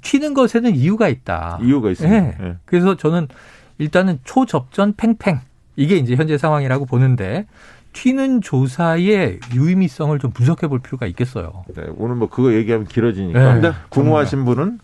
[0.00, 1.58] 튀는 것에는 이유가 있다.
[1.62, 2.20] 이유가 있습니다.
[2.20, 2.36] 네.
[2.40, 2.56] 예.
[2.64, 3.28] 그래서 저는
[3.78, 5.40] 일단은 초접전 팽팽
[5.78, 7.46] 이게 이제 현재 상황이라고 보는데
[7.92, 11.64] 튀는 조사의 유의미성을 좀 분석해 볼 필요가 있겠어요.
[11.74, 13.72] 네, 오늘 뭐 그거 얘기하면 길어지니까 네.
[13.88, 14.80] 궁금하신 분은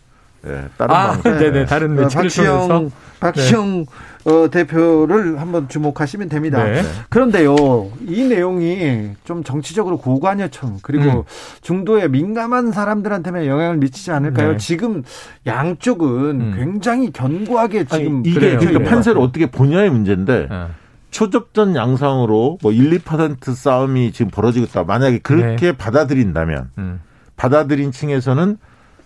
[0.47, 3.85] 예, 다른 아, 방송 네네 다른 어, 매체를 통해서 박지영, 박지영
[4.25, 6.63] 어, 대표를 한번 주목하시면 됩니다.
[6.63, 6.81] 네.
[7.09, 11.23] 그런데요, 이 내용이 좀 정치적으로 고관여층 그리고 음.
[11.61, 14.51] 중도에 민감한 사람들한테만 영향을 미치지 않을까요?
[14.51, 14.57] 네.
[14.57, 15.03] 지금
[15.45, 16.53] 양쪽은 음.
[16.55, 18.59] 굉장히 견고하게 지금 이게 그래요.
[18.59, 18.89] 그러니까.
[18.89, 20.69] 판세를 어떻게 보냐의 문제인데 어.
[21.15, 24.83] 초접전 양상으로 뭐 1, 2% 싸움이 지금 벌어지고 있다.
[24.83, 26.99] 만약에 그렇게 받아들인다면 음.
[27.37, 28.57] 받아들인 층에서는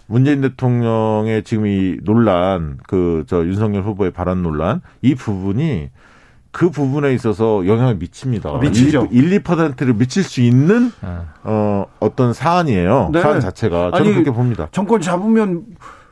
[0.07, 5.91] 문재인 대통령의 지금 이 논란, 그 저 윤석열 후보의 발언 논란 이 부분이
[6.49, 8.57] 그 부분에 있어서 영향을 미칩니다.
[8.57, 9.09] 미치죠.
[9.11, 11.27] 1, 2%를 미칠 수 있는 어.
[11.43, 13.11] 어 어떤 사안이에요.
[13.13, 13.21] 네.
[13.21, 14.67] 사안 자체가 저는 아니, 그렇게 봅니다.
[14.71, 15.61] 정권 잡으면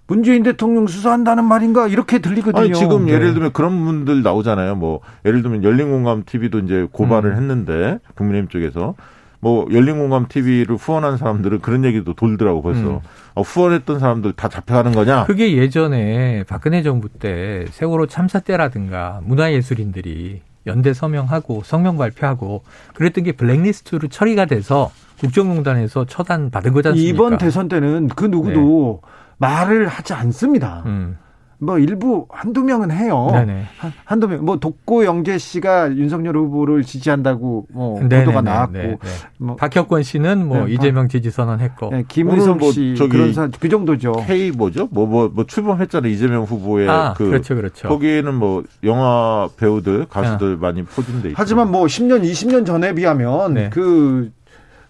[0.07, 2.63] 문재인 대통령 수사한다는 말인가 이렇게 들리거든요.
[2.63, 3.13] 아니 지금 네.
[3.13, 4.75] 예를 들면 그런 분들 나오잖아요.
[4.75, 7.35] 뭐 예를 들면 열린공감 TV도 이제 고발을 음.
[7.35, 8.95] 했는데 국민의힘 쪽에서
[9.39, 12.99] 뭐 열린공감 TV를 후원한 사람들은 그런 얘기도 돌더라고 벌써 음.
[13.35, 15.25] 어, 후원했던 사람들 다 잡혀가는 거냐?
[15.25, 23.33] 그게 예전에 박근혜 정부 때 세월호 참사 때라든가 문화예술인들이 연대 서명하고 성명 발표하고 그랬던 게
[23.33, 27.13] 블랙리스트로 처리가 돼서 국정농단에서 처단 받은 거지 않습니까?
[27.13, 29.01] 이번 대선 때는 그 누구도
[29.37, 30.83] 말을 하지 않습니다.
[30.85, 31.17] 음.
[31.59, 33.29] 뭐 일부 한두 명은 해요.
[33.31, 33.63] 네네.
[33.79, 34.45] 한, 한두 명.
[34.45, 38.25] 뭐 독고 영재 씨가 윤석열 후보를 지지한다고 뭐 네네네.
[38.25, 38.97] 보도가 나왔고 네네.
[39.39, 41.89] 뭐 박혁권 씨는 뭐 네, 이재명 지지 선언했고.
[41.89, 44.11] 네, 김의성 뭐 씨 그런 사, 그 정도죠.
[44.27, 44.87] K 뭐죠?
[44.91, 47.87] 뭐 뭐뭐 출범했잖아요 이재명 후보의 아, 그 그렇죠, 그렇죠.
[47.89, 51.35] 거기에는 뭐 영화 배우들 가수들 많이 포진돼 있죠.
[51.39, 53.69] 하지만 뭐 10년, 20년 전에 비하면 네.
[53.71, 54.29] 그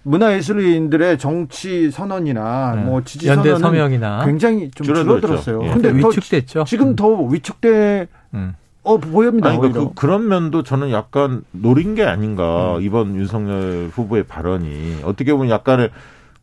[0.08, 2.82] 문화예술인들의 정치 선언이나 네.
[2.84, 5.20] 뭐 지지 연대 선언은 서명이나 굉장히 좀 줄어들었죠.
[5.20, 5.66] 줄어들었어요.
[5.66, 5.74] 예.
[5.74, 6.64] 근데 더 위축됐죠.
[6.64, 8.56] 지금 더 위축돼 음.
[8.84, 9.50] 어 보입니다.
[9.50, 9.94] 아니, 그러니까 오히려.
[9.94, 12.82] 그, 그런 면도 저는 약간 노린 게 아닌가 음.
[12.82, 15.90] 이번 윤석열 후보의 발언이 어떻게 보면 약간의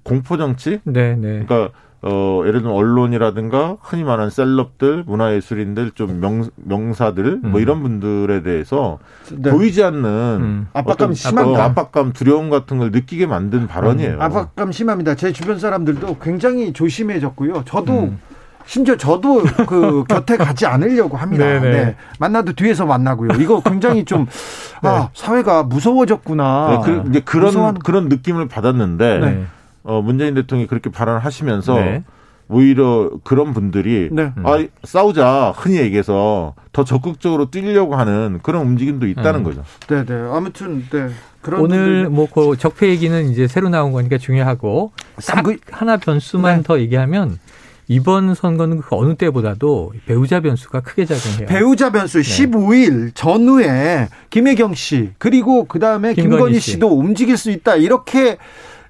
[0.03, 1.45] 공포 정치 네, 네.
[1.47, 1.71] 그러니까
[2.07, 7.51] 어 예를 들면 언론이라든가 흔히 말하는 셀럽들 문화예술인들 좀 명, 명사들 음.
[7.51, 8.99] 뭐 이런 분들에 대해서
[9.33, 9.51] 네.
[9.51, 10.67] 보이지 않는 음.
[11.15, 11.61] 심합니다.
[11.61, 14.21] 어, 압박감 두려움 같은 걸 느끼게 만든 발언이에요.
[14.21, 15.15] 압박감 심합니다.
[15.15, 17.63] 제 주변 사람들도 굉장히 조심해졌고요.
[17.65, 18.19] 저도 음.
[18.67, 21.45] 심지어 저도 그 곁에 가지 않으려고 합니다.
[21.47, 21.71] 네네.
[21.71, 21.97] 네.
[22.19, 23.31] 만나도 뒤에서 만나고요.
[23.41, 24.27] 이거 굉장히 좀
[24.83, 26.69] 아, 사회가 무서워졌구나.
[26.69, 29.45] 네, 그, 이제 그런 무서워하는- 그런 느낌을 받았는데 네.
[29.85, 32.05] 어, 문재인 대통령이 그렇게 발언하시면서 네.
[32.49, 34.33] 오히려 그런 분들이 네.
[34.43, 39.45] 아, 싸우자 흔히 얘기해서 더 적극적으로 뛰려고 하는 그런 움직임도 있다는 음.
[39.45, 39.65] 거죠.
[39.89, 40.15] 네, 네.
[40.31, 41.09] 아무튼 네.
[41.41, 44.93] 그런 오늘 분들- 뭐그 적폐 얘기는 이제 새로 나온 거니까 중요하고
[45.27, 46.63] 딱 하나 변수만 네.
[46.63, 47.39] 더 얘기하면
[47.87, 51.47] 이번 선거는 그 어느 때보다도 배우자 변수가 크게 작용해요.
[51.47, 56.71] 배우자 변수 15일 전후에 김혜경 씨 그리고 그 다음에 김건희 김건희 씨.
[56.73, 57.77] 씨도 움직일 수 있다.
[57.77, 58.37] 이렇게 어,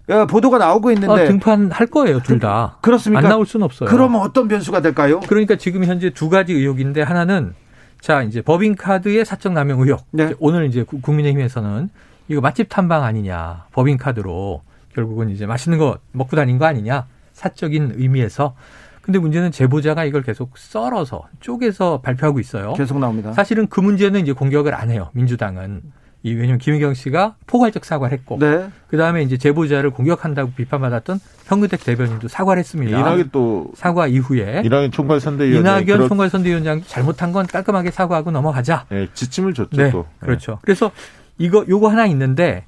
[0.06, 2.76] 보도가 나오고 어, 있는데 등판할 거예요, 둘 다.
[2.82, 3.20] 그 렇습니까?
[3.26, 3.88] 안 나올 수는 없어요.
[3.88, 5.20] 그러면 어떤 변수가 될까요?
[5.20, 7.54] 그러니까 지금 현재 두 가지 의혹인데 하나는
[8.00, 10.04] 자 이제 법인카드의 사적 남용 의혹.
[10.10, 10.24] 네.
[10.24, 11.88] 이제 오늘 이제 구- 국민의힘에서는
[12.28, 14.60] 이거 맛집 탐방 아니냐 법인카드로
[14.94, 18.54] 결국은 이제 맛있는 거 먹고 다닌 거 아니냐 사적인 의미에서.
[19.00, 22.72] 근데 문제는 제보자가 이걸 계속 썰어서 쪼개서 발표하고 있어요.
[22.74, 23.32] 계속 나옵니다.
[23.32, 25.10] 사실은 그 문제는 이제 공격을 안 해요.
[25.12, 25.82] 민주당은.
[26.24, 28.70] 이 왜냐면 김혜경 씨가 포괄적 사과를 했고 네.
[28.88, 32.98] 그다음에 이제 제보자를 공격한다고 비판받았던 현근택 대변인도 사과를 했습니다.
[32.98, 35.82] 이낙연 또 사과 이후에 이낙연 총괄 선대위원장 네.
[35.82, 38.86] 이낙연 총괄 선대위원장 잘못한 건 깔끔하게 사과하고 넘어가자.
[38.92, 40.06] 예, 지침을 줬죠 네, 또.
[40.22, 40.26] 예.
[40.26, 40.58] 그렇죠.
[40.62, 40.92] 그래서
[41.36, 42.64] 이거 요거 하나 있는데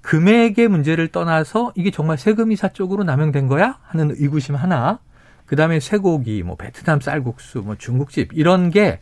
[0.00, 5.00] 금액의 문제를 떠나서 이게 정말 세금 이 사적으로 남용된 거야 하는 의구심 하나.
[5.44, 9.00] 그다음에 쇠고기, 뭐 베트남 쌀국수, 뭐 중국집 이런 게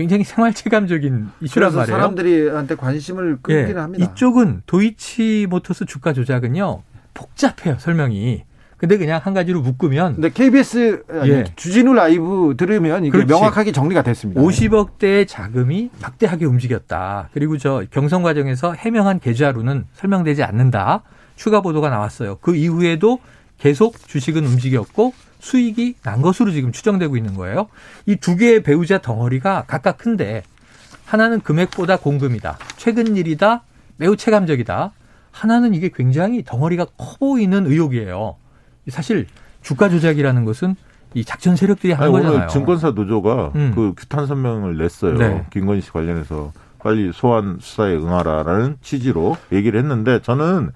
[0.00, 1.98] 굉장히 생활체감적인 이슈란 말이에요.
[1.98, 4.04] 사람들이한테 관심을 예, 끌기는 합니다.
[4.04, 6.82] 이쪽은 도이치모터스 주가 조작은요
[7.12, 8.44] 복잡해요 설명이.
[8.78, 11.44] 근데 그냥 한 가지로 묶으면 근데 KBS 아니, 예.
[11.54, 13.30] 주진우 라이브 들으면 이게 그렇지.
[13.30, 14.40] 명확하게 정리가 됐습니다.
[14.40, 17.28] 50억 대의 자금이 막대하게 움직였다.
[17.34, 21.02] 그리고 저 경선 과정에서 해명한 계좌로는 설명되지 않는다.
[21.36, 22.38] 추가 보도가 나왔어요.
[22.40, 23.18] 그 이후에도
[23.58, 27.68] 계속 주식은 움직였고 수익이 난 것으로 지금 추정되고 있는 거예요.
[28.06, 30.42] 이 두 개의 배우자 덩어리가 각각 큰데
[31.06, 32.58] 하나는 금액보다 공금이다.
[32.76, 33.62] 최근 일이다.
[33.96, 34.92] 매우 체감적이다.
[35.32, 38.36] 하나는 이게 굉장히 덩어리가 커 보이는 의혹이에요.
[38.88, 39.26] 사실
[39.62, 40.76] 주가 조작이라는 것은
[41.14, 42.36] 이 작전 세력들이 하는 아니, 거잖아요.
[42.38, 43.72] 오늘 증권사 노조가 음.
[43.74, 45.18] 그 규탄 선명을 냈어요.
[45.18, 45.44] 네.
[45.50, 50.70] 김건희 씨 관련해서 빨리 소환 수사에 응하라라는 취지로 얘기를 했는데 저는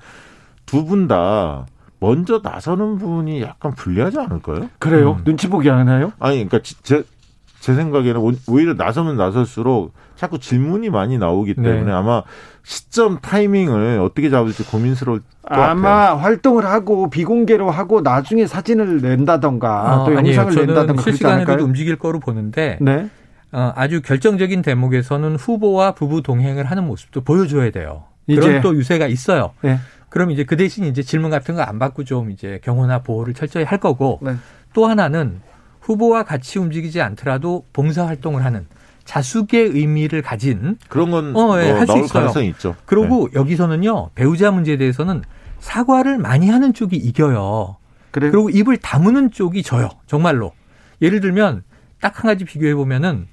[0.67, 1.67] 두 분 다
[2.05, 4.69] 먼저 나서는 분이 약간 불리하지 않을까요?
[4.79, 5.17] 그래요?
[5.19, 5.25] 음.
[5.25, 6.13] 눈치 보기 하나요?
[6.19, 7.03] 아니, 그러니까 지- 제,
[7.61, 11.93] 제 생각에는 오- 오히려 나서면 나설수록 자꾸 질문이 많이 나오기 때문에 네.
[11.93, 12.23] 아마
[12.63, 15.65] 시점 타이밍을 어떻게 잡을지 고민스러울 것 같아요.
[15.71, 20.37] 아마 활동을 하고 비공개로 하고 나중에 사진을 낸다던가 어, 또 아니에요.
[20.37, 21.65] 영상을 저는 낸다던가 않을까요?
[21.65, 23.09] 움직일 거로 보는데 네.
[23.53, 28.05] 어, 아주 결정적인 대목에서는 후보와 부부 동행을 하는 모습도 보여줘야 돼요.
[28.27, 28.41] 이제.
[28.41, 29.53] 그런 또 유세가 있어요.
[29.63, 29.79] 네.
[30.15, 33.65] 그럼 이제 그 대신 이제 질문 같은 거 안 받고 좀 이제 경호나 보호를 철저히
[33.65, 34.37] 할 거고 네.
[34.73, 35.41] 또 하나는
[35.81, 38.69] 후보와 같이 움직이지 않더라도 봉사 활동을 하는
[39.05, 42.07] 자숙의 의미를 가진 그런 건 어, 예, 어, 할수 있어요.
[42.07, 42.77] 가능성이 있죠.
[42.87, 45.23] 그리고 여기서는요 배우자 문제에 대해서는
[45.59, 47.77] 사과를 많이 하는 쪽이 이겨요.
[48.13, 48.31] 그래요.
[48.31, 49.89] 그리고 입을 다무는 쪽이 져요.
[50.07, 50.53] 정말로.
[51.03, 51.65] 예를 들면
[52.01, 53.27] 딱 한 가지 비교해 보면은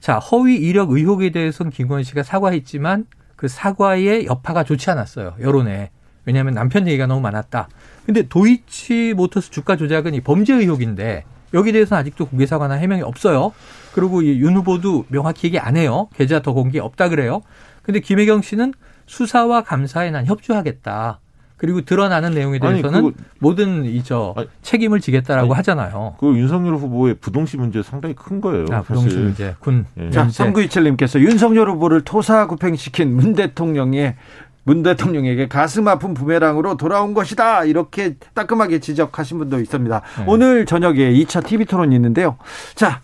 [0.00, 3.06] 자 허위 이력 의혹에 대해서는 김건희 씨가 사과했지만
[3.36, 5.90] 그 사과의 여파가 좋지 않았어요 여론에
[6.26, 7.68] 왜냐하면 남편 얘기가 너무 많았다.
[8.06, 13.52] 근데 도이치 모터스 주가 조작은 이 범죄 의혹인데 여기 대해서는 아직도 공개 사과나 해명이 없어요.
[13.92, 16.08] 그리고 이 윤 후보도 명확히 얘기 안 해요.
[16.14, 17.42] 계좌 더 공개 없다 그래요.
[17.82, 18.74] 근데 김혜경 씨는
[19.06, 21.20] 수사와 감사에 난 협조하겠다.
[21.56, 26.16] 그리고 드러나는 내용에 아니, 대해서는 그거- 모든 이저 아니, 책임을 지겠다라고 아니, 하잖아요.
[26.18, 28.66] 그 윤석열 후보의 부동시 문제 상당히 큰 거예요.
[28.72, 29.20] 아, 사실.
[29.20, 29.86] 문제, 군.
[29.98, 30.10] 예.
[30.10, 30.44] 자, 면제.
[30.44, 34.16] 3927님께서 윤석열 후보를 토사구팽시킨 문 대통령의
[34.64, 37.64] 문 대통령에게 가슴 아픈 부메랑으로 돌아온 것이다.
[37.64, 40.02] 이렇게 따끔하게 지적하신 분도 있습니다.
[40.18, 40.24] 네.
[40.26, 42.36] 오늘 저녁에 2차 TV 토론이 있는데요.
[42.74, 43.00] 자,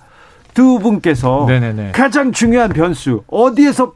[0.54, 1.92] 두 분께서 네네네.
[1.92, 3.94] 가장 중요한 변수 어디에서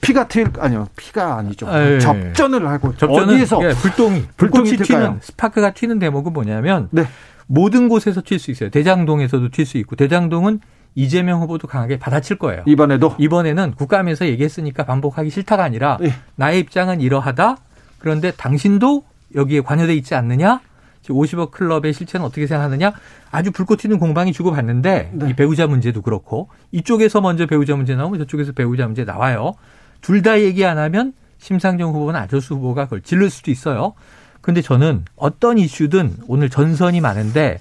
[0.00, 2.00] 피가 튈 아니요 피가 아니죠 아, 예.
[2.00, 4.76] 접전을 하고 접전은 어디에서 예, 불똥이 불똥이?
[4.78, 7.06] 튀는 스파크가 튀는 대목은 뭐냐면 네.
[7.46, 8.70] 모든 곳에서 튈 수 있어요.
[8.70, 10.60] 대장동에서도 튈 수 있고 대장동은
[10.94, 12.62] 이재명 후보도 강하게 받아칠 거예요.
[12.66, 16.12] 이번에도 이번에는 국감에서 얘기했으니까 반복하기 싫다가 아니라 예.
[16.36, 17.56] 나의 입장은 이러하다.
[17.98, 20.60] 그런데 당신도 여기에 관여돼 있지 않느냐?
[21.08, 22.92] 50억 클럽의 실체는 어떻게 생각하느냐?
[23.30, 25.30] 아주 불꽃 튀는 공방이 주고받는데 네.
[25.30, 29.54] 이 배우자 문제도 그렇고 이쪽에서 먼저 배우자 문제 나오면 저쪽에서 배우자 문제 나와요.
[30.00, 33.94] 둘 다 얘기 안 하면 심상정 후보나 안철수 후보가 그걸 질를 수도 있어요.
[34.40, 37.60] 근데 저는 어떤 이슈든 오늘 전선이 많은데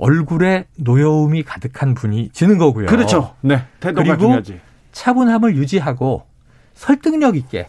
[0.00, 2.86] 얼굴에 노여움이 가득한 분이 지는 거고요.
[2.86, 4.60] 그렇죠 네 태도가 그리고 중요하지
[4.92, 6.24] 차분함을 유지하고
[6.74, 7.68] 설득력 있게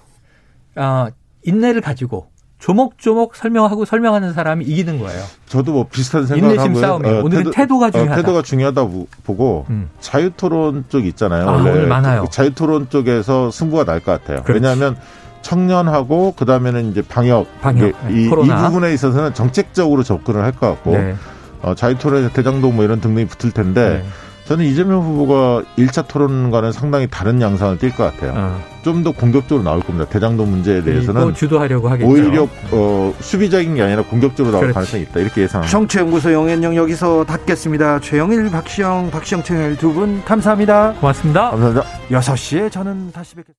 [0.76, 1.08] 어,
[1.44, 2.28] 인내를 가지고
[2.60, 5.24] 조목조목 설명하고 설명하는 사람이 이기는 거예요.
[5.48, 6.82] 저도 뭐 비슷한 생각을 인내심 하고요.
[6.88, 7.24] 싸움이에요.
[7.26, 8.14] 오늘은 태도 가 중요하다.
[8.14, 9.90] 어, 태도가 중요하다 보- 보고 음.
[10.00, 11.50] 자유토론 쪽 있잖아요.
[11.50, 12.26] 아, 원래 오늘 많아요.
[12.32, 14.44] 자유토론 쪽에서 승부가 날 것 같아요.
[14.44, 14.64] 그렇지.
[14.64, 14.96] 왜냐하면
[15.42, 18.30] 청년하고 그 다음에는 이제 방역, 방역, 네, 이, 이.
[18.30, 21.16] 부분에 있어서는 정책적으로 접근을 할 것 같고 네.
[21.62, 24.10] 어, 자유토론에서 대장동 뭐 이런 등등이 붙을 텐데 네.
[24.46, 28.34] 저는 이재명 후보가 1차 토론과는 상당히 다른 양상을 띌 것 같아요.
[28.36, 28.62] 어.
[28.82, 30.10] 좀더 공격적으로 나올 겁니다.
[30.10, 32.10] 대장동 문제에 대해서는 주도하려고 하겠죠.
[32.10, 34.74] 오히려 어, 수비적인 게 아니라 공격적으로 나올 그렇지.
[34.74, 35.20] 가능성이 있다.
[35.20, 35.72] 이렇게 예상합니다.
[35.72, 41.52] 정치연구소 영앤영 여기서 닫겠습니다 최영일 박시영 박시영 최영일 두 분 감사합니다 고맙습니다.
[41.52, 41.84] 감사합니다.
[42.10, 43.54] 6시에 저는 다시 뵙겠습니다